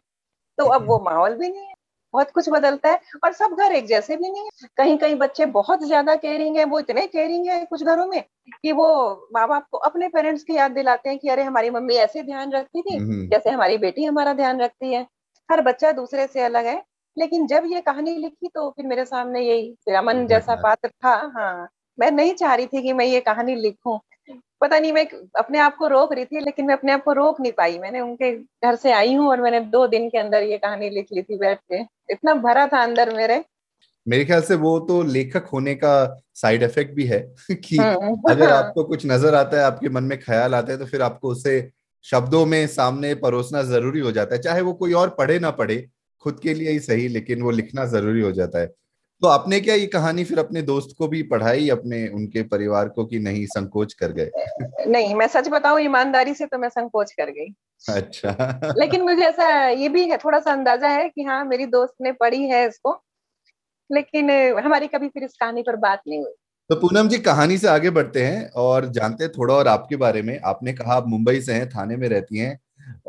तो 0.58 0.66
अब 0.68 0.86
वो 0.88 1.00
माहौल 1.06 1.36
भी 1.36 1.50
नहीं 1.50 1.62
है 1.62 1.76
बहुत 2.14 2.32
कुछ 2.32 2.50
बदलता 2.50 2.90
है 2.90 3.00
और 3.24 3.34
सब 3.34 3.56
घर 3.60 3.72
एक 3.72 3.88
जैसे 3.88 4.16
भी 4.18 4.30
नहीं 4.30 4.44
है। 4.44 4.68
कहीं 4.78 4.98
कहीं 4.98 5.16
बच्चे 5.16 5.46
बहुत 5.48 5.84
ज़्यादा 5.84 6.16
केयरिंग 6.16 6.58
है 6.58 6.64
वो 6.66 6.80
इतने 6.80 7.06
केयरिंग 7.08 7.48
है 7.48 7.64
कुछ 7.66 7.84
घरों 7.84 8.06
में 8.08 8.22
कि 8.54 8.72
वो 8.72 8.88
माँ 9.34 9.48
बाप 9.48 9.68
को 9.72 9.78
अपने 9.80 10.08
पेरेंट्स 10.10 10.44
की 10.44 10.56
याद 10.56 10.72
दिलाते 10.72 11.10
हैं 11.10 11.18
कि 11.20 11.30
अरे 11.30 11.44
हमारी 11.44 11.70
मम्मी 11.70 11.96
ऐसे 11.98 12.24
ध्यान 12.24 12.52
रखती 12.52 12.82
थी 12.82 12.98
हम्म। 12.98 13.28
जैसे 13.30 13.50
हमारी 13.50 13.78
बेटी 13.78 14.04
हमारा 14.06 14.34
ध्यान 14.34 14.62
रखती 14.62 14.94
है। 14.94 15.06
हर 15.50 15.62
बच्चा 15.62 15.92
दूसरे 15.92 16.28
से 16.28 16.42
अलग 16.42 16.66
है। 16.66 16.82
लेकिन 17.18 17.48
जब 17.48 17.64
ये 17.66 17.82
कहानी 17.82 18.16
लिखी 18.18 18.48
तो 18.48 18.70
फिर 18.70 18.86
मेरे 18.86 19.06
सामने 19.06 19.42
यही 19.42 19.76
रमन 19.90 20.26
जैसा 20.28 20.56
पात्र 20.56 20.90
था 20.90 21.32
हाँ। 21.36 21.68
मैं 22.00 22.12
नहीं 22.12 22.34
चाह 22.34 22.56
रही 22.56 22.66
थी 22.66 22.82
कि 22.82 22.94
मैं 22.94 23.06
ये 23.06 23.20
कहानी 23.20 23.56
लिखूं। 23.56 23.98
पता 24.62 24.80
नहीं 24.80 24.92
मैं 24.94 25.06
अपने 25.40 25.60
आप 25.60 25.76
को 25.76 25.88
रोक 25.88 26.14
रही 26.14 26.26
थी 26.26 26.40
लेकिन 26.40 26.66
मैं 26.66 26.74
अपने 26.74 26.92
आप 26.92 27.04
को 27.04 27.14
रोक 27.14 27.42
नहीं 27.42 27.52
पाई। 27.52 27.78
मैंने 27.80 28.00
उनके 28.00 28.32
घर 28.38 28.76
से 28.76 28.92
आई 28.92 29.14
हूँ 29.14 29.28
और 29.30 29.42
मैंने 29.42 29.60
दो 29.60 29.88
दिन 29.88 30.10
के 30.10 30.18
अंदर 30.18 30.44
ये 30.44 30.58
कहानी 30.58 30.90
लिख 30.90 31.08
ली 31.14 31.22
थी 31.22 31.38
बैठ 31.38 31.60
के। 31.74 31.82
इतना 32.14 32.34
भरा 32.34 32.68
था 32.68 32.84
अंदर 32.84 33.16
मेरे। 33.16 33.44
मेरे 34.08 34.26
ख्याल 34.26 34.42
से 34.42 34.56
वो 34.56 34.80
तो 34.80 35.02
लेखक 35.04 35.46
होने 35.46 35.76
का 35.76 35.94
साइड 36.34 36.64
इफ़ेक्ट 36.64 36.94
भी 36.94 37.06
है 37.06 37.20
कि 37.52 37.78
हम्म। 37.78 38.16
अगर 38.30 38.50
आपको 38.50 38.84
कुछ 38.84 39.06
नज़र 39.06 39.36
आता 39.36 39.58
है 39.58 39.64
आपके 39.64 39.90
मन 39.90 40.04
में 40.04 40.20
ख्याल 40.20 40.56
आता 40.56 40.72
है 40.72 40.78
तो 40.80 40.86
फिर 40.86 41.02
आपको 41.02 41.30
उसे 41.30 41.60
शब्दों 42.12 42.46
में 42.46 42.68
सामने 42.68 43.16
परोसना 43.16 43.64
ज़रूरी 43.64 44.00
हो 44.00 44.12
जाता 44.12 44.36
है। 44.36 44.42
चाहे 44.42 44.62
वो 44.62 44.74
कोई 44.74 44.94
और 44.94 45.10
पढ़े 45.10 45.40
ना 45.40 45.52
पढ़े 45.52 45.88
खुद 46.22 46.40
के 46.40 46.54
लिए 46.54 46.72
ही 46.72 46.80
सही 46.80 47.08
लेकिन 47.08 47.42
वो 47.42 47.52
लिखना 47.52 47.86
ज़रूरी 47.86 48.22
हो 48.22 48.32
जाता 48.32 48.60
है। 48.60 48.68
तो 49.22 49.28
आपने 49.28 49.60
क्या 49.60 49.76
ये 49.76 49.86
कहानी 49.88 50.24
फिर 50.24 50.40
अपने 50.40 50.62
दोस्त 50.62 50.96
को 50.98 51.08
भी 51.08 51.24
पढ़ाई 51.24 51.70
अपने 51.70 52.08
उनके 52.08 52.44
परिवार 52.44 52.90
को 52.90 53.06
कि 53.06 53.20
नहीं 53.20 53.46
संकोच 53.46 53.94
कर 53.94 54.12
गए? 54.12 54.32
नहीं 54.88 55.16
मैं 55.16 55.28
सच 55.28 55.48
बताऊँ 55.48 55.80
ईमानदारी 55.82 56.34
से 56.34 56.46
तो 56.46 56.58
मैं 56.58 56.70
संकोच 56.70 57.12
कर 57.12 57.30
गई। 57.30 57.54
अच्छा। 57.90 58.60
लेकिन 58.80 59.02
मुझे 59.02 59.24
ऐसा 59.24 59.68
ये 59.68 59.90
भी 59.90 60.10
है 60.10 60.18
थोड़ा 60.18 60.40
सा 60.40 60.52
अंदाज़ा 60.52 60.88
है 60.88 61.10
कि 61.10 61.24
हाँ 61.24 61.46
मेरी 61.46 61.66
दोस्त 61.66 61.94
ने 62.02 62.12
पढ़ी 62.12 62.44
है 62.44 62.68
इसको 62.68 63.04
लेकिन 63.92 64.32
हमारी 64.60 64.88
कभी 64.88 65.08
फिर 65.08 65.24
इस 65.24 65.34
कहानी 65.40 65.62
पर 65.62 65.76
बात 65.76 66.02
नहीं 66.08 66.20
हुई। 66.20 66.34
तो 66.70 66.76
पूनम 66.76 67.08
जी 67.08 67.18
कहानी 67.20 67.58
से 67.58 67.68
आगे 67.68 67.90
बढ़ते 67.90 68.24
हैं 68.26 68.50
और 68.58 68.86
जानते 68.92 69.24
हैं 69.24 69.32
थोड़ा 69.34 69.54
और 69.54 69.68
आपके 69.68 69.96
बारे 69.96 70.22
में। 70.22 70.40
आपने 70.46 70.74
कहा 70.74 70.94
आप 70.94 71.08
मुंबई 71.08 71.40
से 71.42 71.54
हैं 71.54 71.70
थाने 71.70 71.96
में 71.98 72.08
रहती 72.10 72.38
हैं 72.38 72.58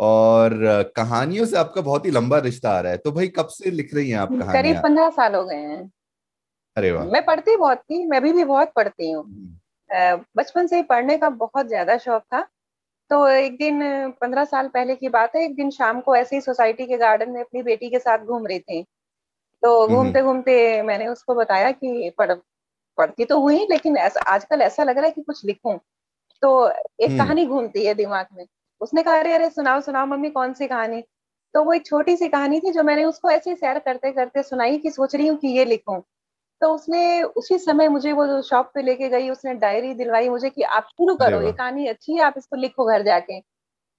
और 0.01 0.53
कहानियों 0.97 1.47
से 1.47 1.57
आपका 1.57 1.81
बहुत 1.81 2.07
ही 2.07 2.11
लंबा 2.11 2.39
रिश्ता 2.39 2.71
आ 2.71 2.81
रहा 2.81 2.93
है। 2.93 2.99
तो 2.99 3.13
भाई 3.13 3.29
कब 3.29 3.47
से 3.49 3.71
लिख 3.71 3.95
रही 3.95 4.11
हैं 4.11 4.19
आप 4.19 4.29
कहानियाँ? 4.29 4.53
करीब 4.53 4.77
पंद्रह 4.77 5.11
साल 5.11 5.35
हो 5.35 5.45
गए 5.45 5.57
हैं। 5.57 5.91
अरे 6.77 6.93
वाह। 6.93 7.05
मैं 7.05 7.25
पढ़ती 7.25 7.57
बहुत 7.57 7.79
थी 7.81 8.05
मैं 8.07 8.23
भी, 8.23 8.33
भी 8.33 8.45
बहुत 8.45 8.73
पढ़ती 8.77 9.11
हूँ। 9.11 9.25
हम्म। 9.25 10.25
बचपन 10.37 10.67
से 10.67 10.77
ही 10.77 10.83
पढ़ने 10.83 11.17
का 11.19 11.29
बहुत 11.31 11.69
ज़्यादा 11.69 11.97
शौक 11.99 12.23
था। 12.25 12.41
तो 13.11 13.27
एक 13.29 13.57
दिन 13.59 13.81
पंद्रह 14.21 14.45
साल 14.45 14.69
पहले 14.69 14.95
की 14.97 15.09
बात 15.09 15.37
है 15.37 15.45
एक 15.45 15.55
दिन 15.57 15.71
शाम 15.71 16.01
को 16.01 16.17
ऐसे 16.17 16.37
ही 16.37 16.43
सोसाइटी 16.43 16.87
के 16.87 16.97
गार्डन 16.97 17.31
में 17.31 17.41
अपनी 17.41 17.63
बेटी 17.63 17.91
के 17.91 17.99
साथ 17.99 18.19
घूम 18.19 18.47
रही 18.47 18.59
थी। 18.59 18.83
तो 19.63 19.87
घूमते 19.89 20.23
घूमते 20.23 20.83
मैंने 20.83 21.07
उसको 21.09 21.35
बताया 21.35 21.71
कि 21.71 22.11
पढ़ 22.19 22.33
पढ़ती 22.99 23.25
तो 23.25 23.41
हुई 23.41 23.67
लेकिन 23.71 23.97
ऐसा 23.97 24.21
आजकल 24.21 24.63
ऐसा 24.63 24.85
लग 24.85 24.97
रहा 24.97 25.07
है 25.07 25.11
कि 25.11 25.23
कुछ 25.23 25.45
लिखूं। 25.45 25.77
तो 26.43 26.69
एक 26.69 27.17
कहानी 27.19 27.47
घूमती 27.47 27.85
है 27.87 27.95
दिमाग 27.95 28.27
में। 28.37 28.45
उसने 28.81 29.03
कहा 29.03 29.19
अरे 29.19 29.33
अरे 29.33 29.51
सुनाओ 29.51 29.81
सुनाओ 29.81 30.07
मम्मी 30.07 30.31
कौन 30.31 30.53
सी 30.53 30.67
कहानी? 30.67 31.03
तो 31.55 31.65
वो 31.65 31.73
एक 31.73 31.87
छोटी 31.87 32.17
सी 32.17 32.29
कहानी 32.29 32.61
थी 32.61 32.73
जो 32.73 32.83
मैंने 32.83 33.05
उसको 33.05 33.31
ऐसे 33.31 33.55
सैर 33.55 33.79
करते 33.79 34.13
करते 34.13 34.43
सुनाई 34.43 34.79
कि 34.79 34.91
सोच 34.91 35.15
रही 35.15 35.27
हूँ 35.27 35.37
कि 35.39 35.49
ये 35.49 35.65
लिखूं। 35.65 36.01
तो 36.61 36.69
उसने 36.75 37.23
उसी 37.23 37.59
समय 37.59 37.89
मुझे 37.89 38.13
वो 38.13 38.43
शॉप 38.43 38.71
पे 38.75 38.83
लेके 38.83 39.09
गई 39.09 39.29
उसने 39.31 39.55
डायरी 39.55 39.95
दिलवाई 39.95 40.29
मुझे 40.29 40.51
कि 40.51 40.63
आप 40.63 40.89
शुरू 40.89 41.15
करो 41.17 41.41
ये 41.43 41.53
कहानी 41.53 41.87
अच्छी 41.87 42.13
है 42.13 42.23
आप 42.23 42.35
इसको 42.39 42.57
लिखो 42.57 42.85
घर 42.85 43.03
जाके। 43.03 43.41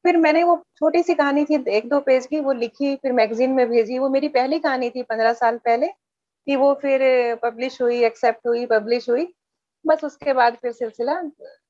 फिर 0.05 0.17
मैंने 0.17 0.43
वो 0.43 0.55
छोटी 0.77 1.03
सी 1.03 1.13
कहानी 1.13 1.45
थी 1.45 1.63
एक 1.69 1.89
दो 1.89 1.99
पेज 1.99 2.25
की 2.25 2.39
वो 2.39 2.53
लिखी 2.53 2.95
फिर 2.95 3.12
मैगजीन 3.12 3.51
में 3.51 3.69
भेजी 3.69 3.99
वो 3.99 4.09
मेरी 4.09 4.27
पहली 4.27 4.59
कहानी 4.59 4.89
थी 4.89 5.03
पंद्रह 5.03 5.33
साल 5.33 5.57
पहले। 5.57 5.88
कि 6.49 6.55
वो 6.55 6.73
फिर 6.73 7.01
पब्लिश 7.35 7.81
हुई 7.81 8.03
एक्सेप्ट 8.03 8.47
हुई 8.47 8.65
पब्लिश 8.65 9.09
हुई 9.09 9.27
बस 9.88 10.03
उसके 10.03 10.33
बाद 10.33 10.53
फिर 10.53 10.71
सिलसिला 10.71 11.21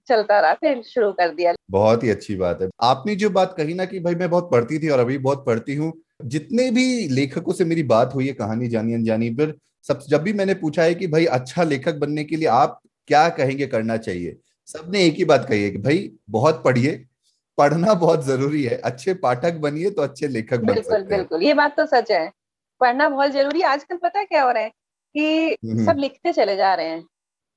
चलता 0.08 0.40
रहा 0.40 0.54
फिर 0.54 0.82
शुरू 0.82 1.12
कर 1.12 1.30
दिया। 1.30 1.54
बहुत 1.72 2.04
ही 2.04 2.10
अच्छी 2.10 2.36
बात 2.36 2.62
है। 2.62 2.70
आपने 2.82 3.16
जो 3.16 3.30
बात 3.30 3.54
कही 3.58 3.74
ना 3.74 3.86
कि 3.86 4.00
भाई 4.00 4.16
मैं 4.16 4.30
बहुत 4.30 4.52
पढ़ती 4.52 4.80
थी 4.80 4.90
और 4.90 5.00
अभी 5.00 5.18
बहुत 5.18 5.46
पढ़ती 5.46 5.76
हूँ 5.76 5.92
जितने 6.26 6.72
भी 6.72 7.08
लेखकों 7.08 7.54
से 7.54 7.66
मेरी 7.66 7.84
बात 7.84 8.16
हुई 8.16 8.28
है 8.28 8.34
कहानी 8.34 8.68
जानी 8.68 8.94
अनजानी 8.94 9.30
पर 9.30 9.54
सब 9.88 10.00
जब 10.10 10.22
भी 10.22 10.34
मैंने 10.34 10.54
पूछा 10.54 10.84
है 10.84 10.96
कि 10.96 11.08
भाई 11.08 11.26
अच्छा 11.26 11.64
लेखक 11.64 11.96
बनने 11.96 12.24
के 12.24 12.36
लिए 12.36 12.48
आप 12.48 12.82
क्या 13.08 13.30
कहेंगे 13.30 13.68
करना 13.68 13.98
चाहिए 13.98 14.38
सबने 14.68 15.04
एक 15.04 15.14
ही 15.14 15.26
बात 15.26 15.46
कही 15.50 15.64
है 15.64 15.70
कि 15.70 15.78
भाई 15.78 16.12
बहुत 16.30 16.62
पढ़िए 16.66 17.06
पढ़ना 17.58 17.94
बहुत 17.94 18.26
ज़रूरी 18.26 18.64
है 18.64 18.78
अच्छे 18.78 19.14
पाठक 19.14 19.54
बनिए 19.54 19.90
तो 19.90 20.02
अच्छे 20.02 20.28
लेखक 20.28 20.60
बन 20.60 20.82
सकते 20.82 21.16
बिल्कुल 21.16 21.44
ये 21.44 21.54
बात 21.54 21.78
तो 21.78 21.86
सच 21.86 22.12
है। 22.12 22.32
पढ़ना 22.82 23.10
बहुत 23.10 23.32
ज़रूरी 23.32 23.62
है। 23.62 23.68
आजकल 23.68 23.98
पता 23.98 24.20
है 24.20 24.26
क्या 24.26 24.44
हो 24.44 24.52
रहा 24.52 24.64
है 24.64 24.70
कि 25.16 25.58
हम्म। 25.66 25.86
सब 25.86 25.98
लिखते 26.00 26.34
चले 26.34 26.56
जा 26.56 26.74
रहे 26.74 26.88
हैं। 26.88 27.04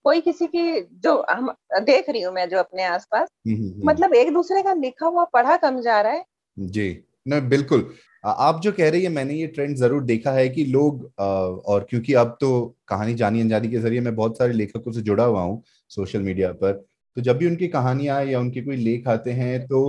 कोई 0.04 0.20
किसी 0.20 0.46
की 0.46 0.80
जो 1.02 1.14
हम 1.30 1.52
देख 1.82 2.08
रही 2.10 2.22
हूँ 2.22 2.32
मैं 2.34 2.48
जो 2.48 2.58
अपने 2.58 2.84
आसपास 2.84 3.28
हम्म, 3.46 3.56
हम्म, 3.56 3.88
मतलब 3.90 4.14
एक 4.14 4.32
दूसरे 4.32 4.62
का 4.62 4.72
लिखा 4.74 5.06
हुआ 5.06 5.24
पढ़ा 5.24 5.56
कम 5.56 5.80
जा 5.80 6.00
रहा 6.00 6.12
है। 6.12 6.24
जी 6.56 7.04
न 7.28 7.40
बिल्कुल। 7.48 7.92
आप 8.24 8.60
जो 8.60 8.70
कह 8.72 8.90
रही 8.90 9.02
है 9.02 9.08
मैंने 9.08 9.34
ये 9.34 9.46
ट्रेंड 9.46 9.76
ज़रूर 9.76 10.02
देखा 10.04 10.30
है 10.30 10.48
कि 10.48 10.64
लोग 10.64 11.10
और 11.18 11.86
क्योंकि 11.90 12.14
अब 12.14 12.36
तो 12.40 12.50
कहानी 12.88 13.14
जानी 13.14 13.40
अनजानी 13.40 13.68
के 13.68 13.78
ज़रिए 13.78 14.00
मैं 14.00 14.14
बहुत 14.16 14.38
सारे 14.38 14.52
लेखकों 14.52 14.92
से 14.92 15.00
जुड़ा 15.00 15.24
हुआ 15.24 15.40
हूँ 15.42 15.62
सोशल 15.90 16.20
मीडिया 16.20 16.52
पर 16.52 16.72
तो 17.16 17.20
जब 17.20 17.38
भी 17.38 17.46
उनकी 17.46 17.68
कहानियाँ 17.68 18.22
या 18.24 18.40
उनके 18.40 18.60
कोई 18.60 18.76
लेख 18.76 19.08
आते 19.08 19.30
हैं 19.32 19.66
तो 19.66 19.82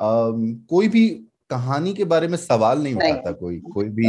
आ, 0.00 0.06
कोई 0.70 0.88
भी 0.88 1.08
कहानी 1.50 1.94
के 1.94 2.04
बारे 2.04 2.28
में 2.28 2.36
सवाल 2.38 2.82
नहीं 2.82 2.94
उठाता 2.94 3.32
कोई 3.32 3.58
कोई 3.74 3.88
भी। 3.88 4.08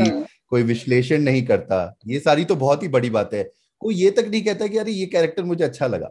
कोई 0.52 0.64
विश्लेषण 0.64 1.22
नहीं 1.22 1.46
करता। 1.46 1.78
ये 2.08 2.20
सारी 2.20 2.46
तो 2.46 2.56
बहुत 2.56 2.84
ही 2.84 2.88
बड़ी 2.88 3.10
बात 3.10 3.34
है। 3.34 3.44
कोई 3.82 3.96
ये 3.96 4.10
तक 4.12 4.28
नहीं 4.32 4.42
कहता 4.44 4.68
कि 4.68 4.78
अरे 4.78 4.92
ये 4.92 5.06
कैरेक्टर 5.06 5.44
मुझे 5.44 5.64
अच्छा 5.64 5.88
लगा 5.88 6.10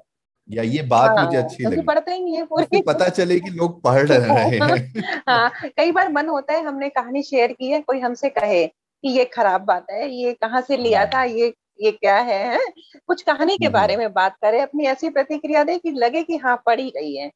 या 0.49 0.63
ये 0.63 0.83
बात 0.83 1.11
हाँ, 1.11 1.25
मुझे 1.27 1.37
अच्छी 1.39 1.65
लगी। 1.65 1.83
पढ़ते 1.83 2.13
ही 2.13 2.23
नहीं 2.25 2.37
है 2.37 2.45
पूरी। 2.45 2.81
पता 2.83 3.09
चले 3.09 3.39
कि 3.41 3.51
लोग 3.51 3.81
पढ़ 3.83 4.07
रहे 4.09 4.41
हैं। 4.61 5.23
हाँ 5.29 5.51
कई 5.77 5.93
बार 5.93 6.13
मन 6.13 6.29
होता 6.29 6.53
है 6.53 6.65
हमने 6.65 6.89
कहानी 6.89 7.23
शेयर 7.23 7.53
की 7.53 7.71
है 7.71 7.81
कोई 7.81 8.01
हमसे 8.01 8.29
कहे 8.29 8.67
कि 8.67 9.09
ये 9.09 9.25
खराब 9.25 9.61
बात 9.61 9.87
है 9.91 10.11
ये 10.15 10.33
कहाँ 10.33 10.61
से 10.61 10.77
लिया 10.77 11.05
था 11.07 11.23
ये 11.25 11.53
ये 11.83 11.91
क्या 11.91 12.17
है, 12.17 12.59
कुछ 13.07 13.23
कहानी 13.23 13.57
के 13.57 13.69
बारे 13.69 13.97
में 13.97 14.13
बात 14.13 14.35
करें 14.43 14.61
अपनी 14.63 14.85
ऐसी 14.87 15.09
प्रतिक्रिया 15.11 15.63
दे 15.65 15.77
कि 15.79 15.91
लगे 15.91 16.23
कि 16.23 16.37
हाँ 16.37 16.57
पढ़ी 16.67 16.89
गई 16.91 17.15
है। 17.15 17.29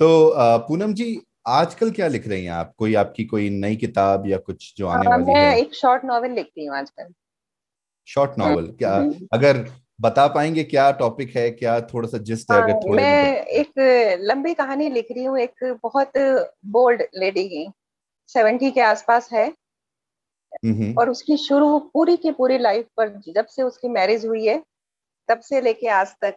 तो 0.00 0.08
पूनम 0.68 0.92
जी 0.94 1.06
आजकल 1.46 1.90
क्या 1.90 2.08
लिख 2.08 2.26
रही 2.28 2.44
हैं 2.44 2.52
आप? 2.52 2.72
कोई 2.78 2.94
आपकी 2.94 3.24
कोई 3.24 3.48
नई 3.50 3.76
किताब 3.76 4.26
या 4.26 4.38
कुछ 4.38 4.72
जो 4.76 4.86
आने 4.86 5.08
वाली 5.08 5.24
मैं 5.24 5.34
है? 5.36 5.58
एक 5.60 5.74
शॉर्ट 5.74 6.04
नॉवेल 6.04 6.32
लिखती 6.32 6.64
हूँ 6.66 6.76
आजकल। 6.76 7.12
शॉर्ट 8.08 8.38
नॉवेल 8.38 8.66
क्या 8.78 8.94
हम्म। 8.94 9.28
अगर 9.32 9.64
बता 10.00 10.26
पाएँगे 10.28 10.64
क्या 10.64 10.90
टॉपिक 10.90 11.36
है 11.36 11.50
क्या 11.50 11.80
थोड़ा 11.80 12.08
सा 12.08 12.18
जिस्ट 12.18 12.52
है 12.52 12.62
अगर 12.62 12.72
थोड़े 12.72 13.02
मैं 13.02 13.44
एक 13.60 14.18
लंबी 14.20 14.54
कहानी 14.54 14.88
लिख 14.90 15.06
रही 15.10 15.24
हूँ 15.24 15.38
एक 15.38 15.78
बहुत 15.82 16.18
बोल्ड 16.66 17.02
लेडी 17.16 17.48
की 17.48 17.66
सेवेंटी 18.28 18.70
के 18.70 18.80
आसपास 18.80 19.28
है। 19.32 19.52
और 20.98 21.10
उसकी 21.10 21.36
शुरू 21.36 21.78
पूरी 21.94 22.16
की 22.16 22.30
पूरी 22.30 22.58
लाइफ 22.58 22.86
पर 22.96 23.08
जब 23.28 23.46
से 23.46 23.62
उसकी 23.62 23.88
मैरिज 23.88 24.26
हुई 24.26 24.46
है 24.46 24.62
तब 25.28 25.40
से 25.40 25.60
लेके 25.60 25.88
आज 25.88 26.14
तक 26.20 26.36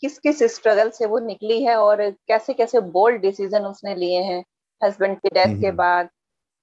किस 0.00 0.18
किस 0.18 0.42
स्ट्रगल 0.42 0.90
से 0.90 1.06
वो 1.06 1.18
निकली 1.18 1.62
है 1.64 1.76
और 1.76 2.10
कैसे 2.10 2.54
कैसे 2.54 2.80
बोल्ड 2.80 3.20
डिसीज़न 3.20 3.62
उसने 3.62 3.94
लिए 3.94 4.22
हैं 4.22 4.44
हस्बैंड 4.84 5.18
के 5.18 5.28
डेथ 5.28 5.60
के 5.60 5.70
बाद। 5.70 6.08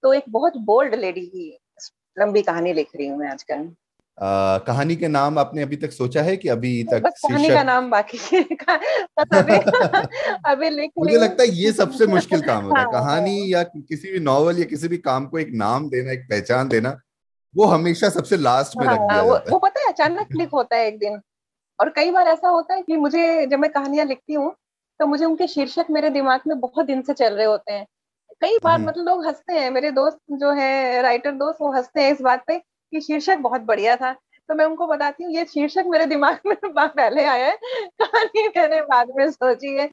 तो 0.04 0.14
एक 0.14 0.24
बहुत 0.30 0.58
बोल्ड 0.58 0.96
लेडी 0.96 1.22
की 1.22 1.60
लंबी 2.20 2.42
कहानी 2.42 2.74
लिख 2.74 2.90
रही 2.96 3.08
हूँ 3.08 3.18
मैं 3.18 3.30
आजकल। 3.30 3.76
आ, 4.22 4.58
कहानी 4.58 4.96
के 4.96 5.08
नाम 5.08 5.40
आपने 5.40 5.62
अभी 5.62 5.76
तक 5.76 5.92
सोचा 5.92 6.22
है 6.22 6.38
कि 6.38 6.50
अभी 6.50 6.84
तक 6.84 7.02
बस 7.02 7.22
कहानी 7.28 7.50
का 7.50 7.64
नाम 7.64 7.90
बाकी 7.92 8.18
अभी, 9.18 9.58
अभी 10.46 10.70
लिख 10.70 10.92
मुझे 11.00 11.18
लगता 11.18 11.44
है 11.44 11.50
ये 11.50 11.72
सबसे 11.72 12.08
मुश्किल 12.08 12.42
काम 12.42 12.64
होता 12.64 12.80
है। 12.80 12.86
हाँ, 12.86 12.94
कहानी 12.94 13.40
हाँ। 13.40 13.48
या 13.48 13.64
किसी 13.64 14.12
भी 14.12 14.20
नॉवल 14.20 14.60
या 14.60 14.66
किसी 14.66 14.88
भी 14.88 14.98
काम 14.98 15.26
को 15.26 15.40
एक 15.40 15.50
नाम 15.54 15.90
देना 15.90 16.12
एक 16.12 16.24
पहचान 16.30 16.68
देना 16.68 17.00
वो 17.56 17.66
हमेशा 17.66 18.10
सबसे 18.10 18.38
लास्ट 18.38 18.78
में 18.78 18.88
हाँ, 18.88 18.96
रख 18.96 19.02
दिया 19.02 19.22
वो, 19.22 19.38
वो 19.50 19.60
पता 19.60 19.80
है 19.80 19.88
अचानक 19.88 20.28
क्लिक 20.28 20.50
होता 20.50 20.76
है 20.76 20.88
एक 20.88 21.00
दिन। 21.00 21.22
और 21.80 21.90
कई 21.90 22.12
बार 22.12 22.28
ऐसा 22.28 22.50
होता 22.50 22.74
है 22.76 22.82
कि 22.82 22.98
मुझे 22.98 23.46
जब 23.48 23.60
मैं 23.60 23.72
कहानियाँ 23.72 24.06
लिखती 24.06 24.34
हूँ 24.34 24.56
तो 25.00 25.06
मुझे 25.08 25.26
उनके 25.26 25.48
शीर्षक 25.48 25.86
मेरे 25.90 26.10
दिमाग 26.10 26.42
में 26.48 26.60
बहुत 26.60 26.86
दिन 26.86 27.02
से 27.02 27.14
चल 27.14 27.34
रहे 27.34 27.46
होते 27.46 27.74
हैं। 27.74 27.86
कई 28.42 28.58
बार। 28.64 28.80
मतलब 28.80 29.06
लोग 29.06 29.26
हँसते 29.28 29.54
हैं 29.54 29.70
मेरे 29.72 29.92
दोस्त 29.92 30.18
जो 30.32 30.52
है 30.52 31.02
राइटर 31.02 31.32
दोस्त 31.32 31.62
वो 31.62 31.72
हँसते 31.72 32.02
हैं 32.02 32.12
इस 32.12 32.22
बात 32.22 32.44
पे 32.48 32.58
कि 32.60 33.02
शीर्षक 33.02 33.38
बहुत 33.38 33.62
बढ़िया 33.62 33.96
था। 33.96 34.14
तो 34.50 34.56
मैं 34.56 34.66
उनको 34.66 34.88
बताती 34.88 35.24
हूँ 35.24 35.32
ये 35.34 35.46
शीर्षक 35.46 35.84
मेरे 35.88 36.06
दिमाग 36.06 36.40
में 36.46 36.56
पहले 36.78 37.24
आया 37.26 37.48
है 37.48 37.58
कहानी 38.02 38.48
मैंने 38.58 38.82
बाद 38.82 39.12
में 39.16 39.30
सोची 39.32 39.76
है। 39.78 39.90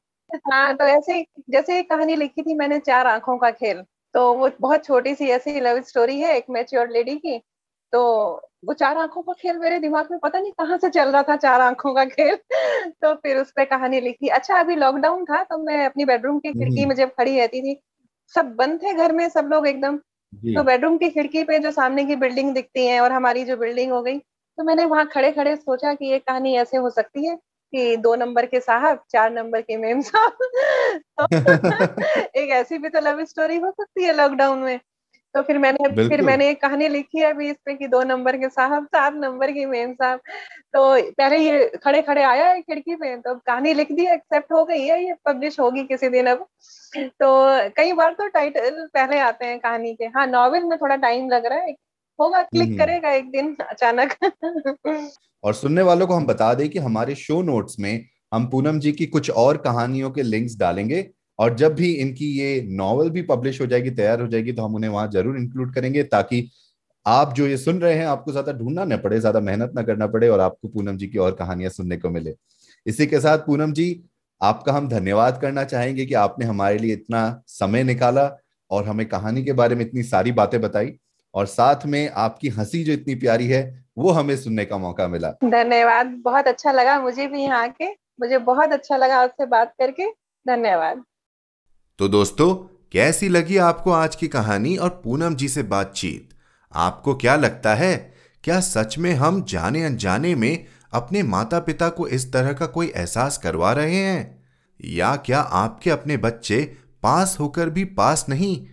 हाँ 0.52 0.74
तो 0.76 0.84
ऐसे 0.84 1.22
जैसे 1.50 1.78
एक 1.78 1.90
कहानी 1.90 2.16
लिखी 2.16 2.42
थी 2.42 2.54
मैंने 2.54 2.78
चार 2.78 3.06
आँखों 3.06 3.36
का 3.38 3.50
खेल 3.50 3.82
तो 4.14 4.32
वो 4.34 4.50
बहुत 4.60 4.84
छोटी 4.84 5.14
सी 5.14 5.28
ऐसी 5.30 5.60
लव 5.60 5.80
स्टोरी 5.82 6.20
है 6.20 6.36
एक 6.36 6.44
मेच्योर 6.50 6.88
लेडी 6.90 7.16
की 7.16 7.38
तो 7.92 8.02
वो 8.64 8.74
चार 8.74 8.98
आँखों 8.98 9.22
का 9.22 9.32
खेल 9.32 9.58
मेरे 9.58 9.78
दिमाग 9.78 10.08
में 10.10 10.18
पता 10.20 10.38
नहीं 10.40 10.52
कहाँ 10.52 10.76
से 10.78 10.88
चल 10.90 11.08
रहा 11.08 11.22
था 11.22 11.36
चार 11.36 11.60
आँखों 11.60 11.94
का 11.94 12.04
खेल। 12.04 12.36
तो 13.02 13.14
फिर 13.14 13.36
उस 13.36 13.50
पर 13.50 13.64
कहानी 13.64 14.00
लिखी। 14.00 14.28
अच्छा 14.28 14.58
अभी 14.60 14.76
लॉकडाउन 14.76 15.24
था 15.24 15.42
तो 15.44 15.58
मैं 15.58 15.84
अपनी 15.86 16.04
बेडरूम 16.04 16.38
की 16.38 16.52
खिड़की 16.52 16.86
में 16.86 16.94
जब 16.96 17.10
खड़ी 17.10 17.38
रहती 17.38 17.62
थी 17.62 17.80
सब 18.34 18.54
बंद 18.56 18.82
थे 18.82 18.92
घर 18.94 19.12
में 19.12 19.28
सब 19.28 19.48
लोग 19.52 19.66
एकदम। 19.68 19.96
तो 20.54 20.62
बेडरूम 20.64 20.96
की 20.98 21.10
खिड़की 21.10 21.42
पे 21.44 21.58
जो 21.58 21.70
सामने 21.70 22.04
की 22.04 22.16
बिल्डिंग 22.16 22.54
दिखती 22.54 22.86
है 22.86 23.00
और 23.00 23.12
हमारी 23.12 23.44
जो 23.44 23.56
बिल्डिंग 23.56 23.92
हो 23.92 24.02
गई 24.02 24.18
तो 24.18 24.64
मैंने 24.64 24.84
वहाँ 24.84 25.06
खड़े 25.06 25.30
खड़े 25.32 25.56
सोचा 25.56 25.94
कि 25.94 26.06
ये 26.06 26.18
कहानी 26.18 26.54
ऐसे 26.56 26.76
हो 26.76 26.90
सकती 26.90 27.28
है 27.28 27.36
कि 27.72 27.96
दो 27.96 28.14
नंबर 28.16 28.46
के 28.46 28.60
साहब 28.60 29.02
चार 29.10 29.30
नंबर 29.32 29.60
के 29.60 29.76
मेम 29.76 30.00
साहब। 30.00 30.32
तो 31.20 31.26
एक 32.40 32.50
ऐसी 32.50 32.78
भी 32.78 32.88
तो 32.88 33.00
लव 33.00 33.24
स्टोरी 33.24 33.56
हो 33.56 33.70
सकती 33.70 34.04
है 34.04 34.16
लॉकडाउन 34.16 34.58
में। 34.58 34.80
तो 35.34 35.42
फिर 35.42 35.58
मैंने 35.58 35.88
फिर 36.08 36.22
मैंने 36.22 36.48
एक 36.50 36.60
कहानी 36.62 36.88
लिखी 36.88 37.18
है 37.18 37.30
अभी 37.30 37.48
इस 37.50 37.56
पे 37.66 37.74
कि 37.74 37.86
दो 37.88 38.02
नंबर 38.02 38.36
के 38.36 38.48
साहब 38.48 38.86
सात 38.86 39.14
नंबर 39.14 39.50
की 39.52 39.64
मेम 39.66 39.92
साहब। 39.92 40.20
तो 40.74 41.12
पहले 41.12 41.36
ये 41.38 41.66
खड़े 41.84 42.00
खड़े 42.02 42.22
आया 42.22 42.48
है 42.48 42.60
खिड़की 42.60 42.94
पे 42.94 43.14
तो 43.16 43.34
कहानी 43.36 43.74
लिख 43.74 43.92
दी 43.92 44.06
एक्सेप्ट 44.06 44.52
हो 44.52 44.64
गई 44.64 44.80
है 44.80 45.04
ये 45.04 45.14
पब्लिश 45.26 45.60
होगी 45.60 45.82
किसी 45.84 46.08
दिन 46.08 46.26
अब। 46.26 46.46
तो 46.94 47.28
कई 47.76 47.92
बार 47.92 48.12
तो 48.12 48.26
टाइटल 48.28 48.86
पहले 48.94 49.18
आते 49.18 49.46
हैं 49.46 49.58
कहानी 49.58 49.94
के। 49.94 50.04
हाँ 50.04 50.26
नॉवेल 50.26 50.64
में 50.64 50.78
थोड़ा 50.78 50.96
टाइम 50.96 51.28
लग 51.28 51.46
रहा 51.46 51.58
है 51.58 51.74
होगा 52.18 52.42
क्लिक 52.42 52.68
हम्म। 52.68 52.78
करेगा 52.78 53.10
एक 53.10 53.30
दिन 53.30 53.56
अचानक। 53.60 54.14
और 55.44 55.54
सुनने 55.54 55.82
वालों 55.82 56.06
को 56.06 56.14
हम 56.14 56.26
बता 56.26 56.52
दें 56.54 56.68
कि 56.68 56.78
हमारे 56.78 57.14
शो 57.14 57.40
नोट्स 57.42 57.76
में 57.80 58.04
हम 58.34 58.46
पूनम 58.46 58.78
जी 58.78 58.92
की 58.92 59.06
कुछ 59.06 59.30
और 59.30 59.56
कहानियों 59.56 60.10
के 60.10 60.22
लिंक्स 60.22 60.58
डालेंगे। 60.58 61.00
और 61.40 61.54
जब 61.56 61.74
भी 61.74 61.92
इनकी 61.94 62.26
ये 62.38 62.60
नॉवल 62.70 63.10
भी 63.10 63.22
पब्लिश 63.22 63.60
हो 63.60 63.66
जाएगी, 63.66 63.90
तैयार 63.90 64.20
हो 64.20 64.26
जाएगी 64.28 64.52
तो 64.52 64.62
हम 64.62 64.74
उन्हें 64.74 64.90
वहाँ 64.90 65.08
ज़रूर 65.10 65.36
इंक्लूड 65.38 65.74
करेंगे 65.74 66.02
ताकि 66.04 66.48
आप 67.06 67.32
जो 67.34 67.46
ये 67.46 67.56
सुन 67.56 67.80
रहे 67.80 67.94
हैं, 67.94 68.06
आपको 68.06 68.32
ज़्यादा 68.32 68.52
ढूंढना 68.52 68.84
न 68.84 68.96
पड़े, 68.96 69.20
ज़्यादा 69.20 69.40
मेहनत 69.40 69.72
ना 69.76 69.82
करना 69.82 70.06
पड़े 70.06 70.28
और 70.28 70.40
आपको 70.40 70.68
पूनम 70.68 70.96
जी 70.96 71.06
की 71.06 71.18
और 71.18 71.32
कहानियाँ 71.32 71.70
सुनने 71.70 71.96
को 71.96 72.10
मिले। 72.10 72.34
इसी 72.86 73.06
के 73.06 73.20
साथ 73.20 73.38
पूनम 73.38 73.72
जी, 73.72 74.02
आपका 74.40 74.72
हम 74.72 74.88
धन्यवाद 74.88 75.40
करना 75.40 75.64
चाहेंगे 75.64 76.06
कि 76.06 76.14
आपने 76.14 76.46
हमारे 76.46 76.78
लिए 76.78 76.92
इतना 76.92 77.42
समय 77.48 77.84
निकाला 77.84 78.30
और 78.70 78.84
हमें 78.84 79.06
कहानी 79.08 79.44
के 79.44 79.52
बारे 79.52 79.74
में 79.74 79.84
इतनी 79.84 80.02
सारी 80.02 80.32
बातें 80.32 80.60
बताई 80.60 80.92
और 81.34 81.46
साथ 81.46 81.86
में 81.86 82.08
आपकी 82.08 82.48
हँसी 82.48 82.82
जो 82.84 82.92
इतनी 82.92 83.14
प्यारी 83.14 83.46
है, 83.46 83.84
वो 83.98 84.10
हमें 84.10 84.36
सुनने 84.36 84.64
का 84.64 84.78
मौका 84.78 85.08
मिला। 85.08 85.30
धन्यवाद, 85.44 86.06
बहुत 86.24 86.48
अच्छा 86.48 86.72
लगा 86.72 87.00
मुझे 87.00 87.26
भी 87.26 87.42
यहाँ 87.42 87.68
के 87.72 87.90
मुझे 88.20 88.38
बहुत 88.40 88.72
अच्छा 88.72 88.96
लगा 88.96 89.16
आपसे 89.16 89.46
बात 89.46 89.74
करके, 89.78 90.06
धन्यवाद। 90.46 91.02
तो 92.00 92.06
दोस्तों, 92.08 92.54
कैसी 92.92 93.28
लगी 93.28 93.56
आपको 93.56 93.90
आज 93.92 94.14
की 94.16 94.28
कहानी 94.28 94.76
और 94.76 94.88
पूनम 95.04 95.34
जी 95.34 95.48
से 95.48 95.62
बातचीत? 95.62 96.28
आपको 96.72 97.14
क्या 97.14 97.34
लगता 97.36 97.74
है, 97.74 98.14
क्या 98.44 98.60
सच 98.60 98.96
में 98.98 99.12
हम 99.14 99.42
जाने 99.44 99.82
अनजाने 99.84 100.34
में 100.34 100.64
अपने 100.92 101.22
माता 101.22 101.58
पिता 101.58 101.88
को 101.88 102.06
इस 102.08 102.32
तरह 102.32 102.52
का 102.52 102.66
कोई 102.66 102.86
एहसास 102.86 103.38
करवा 103.38 103.72
रहे 103.72 103.94
हैं? 103.94 104.44
या 104.84 105.14
क्या 105.16 105.40
आपके 105.40 105.90
अपने 105.90 106.16
बच्चे 106.16 106.62
पास 107.02 107.36
होकर 107.40 107.70
भी 107.70 107.84
पास 107.84 108.26
नहीं? 108.28 108.66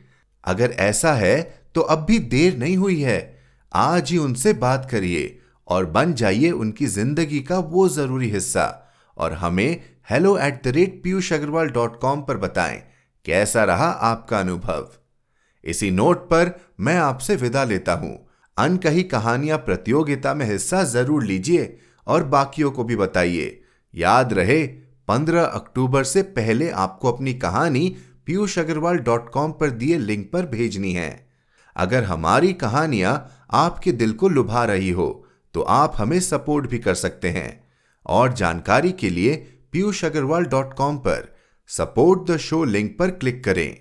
अगर 0.43 0.71
ऐसा 0.71 1.13
है 1.13 1.41
तो 1.75 1.81
अब 1.81 2.05
भी 2.05 2.19
देर 2.19 2.57
नहीं 2.57 2.77
हुई 2.77 3.01
है। 3.01 3.39
आज 3.73 4.11
ही 4.11 4.17
उनसे 4.17 4.53
बात 4.53 4.89
करिए 4.91 5.39
और 5.67 5.85
बन 5.85 6.13
जाइए 6.13 6.51
उनकी 6.51 6.85
ज़िंदगी 6.87 7.39
का 7.39 7.59
वो 7.59 7.89
ज़रूरी 7.89 8.29
हिस्सा। 8.29 8.93
और 9.17 9.33
हमें 9.33 9.81
hello 10.11 10.37
at 10.37 10.63
the 10.63 10.67
rate 10.67 11.01
Piyush 11.03 11.33
Agarwal 11.33 11.69
dot 11.69 11.99
com 12.01 12.21
पर 12.21 12.37
बताएँ। 12.37 12.83
कैसा 13.27 13.63
रहा 13.63 13.89
आपका 14.05 14.39
अनुभव? 14.39 14.87
इसी 15.63 15.89
नोट 15.91 16.23
पर 16.29 16.51
मैं 16.79 16.95
आपसे 16.97 17.35
विदा 17.35 17.63
लेता 17.63 17.93
हूँ। 17.93 18.17
अनकही 18.57 19.03
कहानियाँ 19.03 19.57
प्रतियोगिता 19.57 20.33
में 20.33 20.45
हिस्सा 20.45 20.83
ज़रूर 20.85 21.23
लीजिए 21.23 21.77
और 22.07 22.23
बाकियों 22.25 22.71
को 22.71 22.83
भी 22.83 22.95
बताइए। 22.95 23.59
याद 23.93 24.33
रहे 24.33 24.65
15 25.07 25.43
अक्टूबर 25.43 26.03
से 26.03 26.21
पहले 26.21 26.69
आपको 26.69 27.11
अपनी 27.11 27.33
कहानी 27.35 27.95
पीयूष 28.25 28.57
अग्रवाल 28.59 28.97
डॉट 28.99 29.29
कॉम 29.29 29.51
पर 29.51 29.69
दिए 29.71 29.97
लिंक 29.97 30.29
पर 30.31 30.45
भेजनी 30.45 30.93
है। 30.93 31.27
अगर 31.75 32.03
हमारी 32.03 32.53
कहानियाँ 32.55 33.13
आपके 33.55 33.91
दिल 33.91 34.11
को 34.13 34.29
लुभा 34.29 34.65
रही 34.65 34.89
हो 34.91 35.09
तो 35.55 35.61
आप 35.61 35.93
हमें 35.97 36.19
सपोर्ट 36.21 36.69
भी 36.69 36.79
कर 36.79 36.95
सकते 36.95 37.29
हैं। 37.29 37.51
और 38.05 38.33
जानकारी 38.33 38.91
के 38.91 39.09
लिए 39.09 39.35
पीयूष 39.71 40.03
अग्रवाल 40.05 40.45
डॉट 40.45 40.73
कॉम 40.73 40.97
पर 40.97 41.35
सपोर्ट 41.67 42.31
द 42.31 42.37
शो 42.37 42.63
लिंक 42.63 42.97
पर 42.97 43.11
क्लिक 43.11 43.43
करें। 43.43 43.77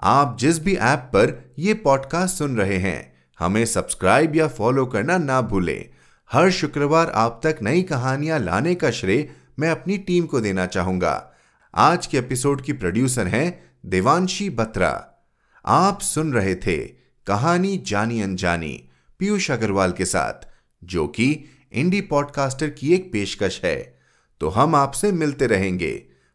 आप 0.00 0.36
जिस 0.40 0.58
भी 0.58 0.74
ऐप 0.74 0.98
पर 0.98 1.54
यह 1.58 1.80
पॉडकास्ट 1.84 2.36
सुन 2.36 2.56
रहे 2.56 2.76
हैं, 2.76 3.14
हमें 3.38 3.64
सब्सक्राइब 3.64 4.36
या 4.36 4.48
फॉलो 4.48 4.86
करना 4.86 5.18
ना 5.18 5.40
भूलें। 5.40 5.88
हर 6.32 6.50
शुक्रवार 6.50 7.10
आप 7.10 7.40
तक 7.44 7.58
नई 7.62 7.82
कहानियाँ 7.82 8.38
लाने 8.38 8.74
का 8.74 8.90
श्रेय 8.90 9.30
मैं 9.58 9.70
अपनी 9.70 9.98
टीम 9.98 10.26
को 10.26 10.40
देना 10.40 10.66
चाहूँगा। 10.66 11.32
आज 11.74 12.06
के 12.06 12.18
एपिसोड 12.18 12.62
की 12.62 12.72
प्रोड्यूसर 12.72 13.26
हैं 13.26 13.64
देवांशी 13.86 14.50
बत्रा। 14.50 15.06
आप 15.66 16.00
सुन 16.00 16.32
रहे 16.32 16.54
थे 16.54 16.76
कहानी 17.26 17.78
जानी 17.78 18.22
अनजानी 18.22 18.88
पीयूष 19.18 19.50
अग्रवाल 19.50 19.92
के 19.92 20.04
साथ, 20.04 20.48
जो 20.84 21.06
कि 21.06 21.44
इंडी 21.72 22.00
पॉडकास्टर 22.00 22.70
की 22.70 22.94
एक 22.94 23.12
पेशकश 23.12 23.60
है। 23.64 23.98
तो 24.40 24.48
हम 24.48 24.74
आपसे 24.74 25.12
मिलते 25.12 25.46
रहेंगे। 25.46 26.13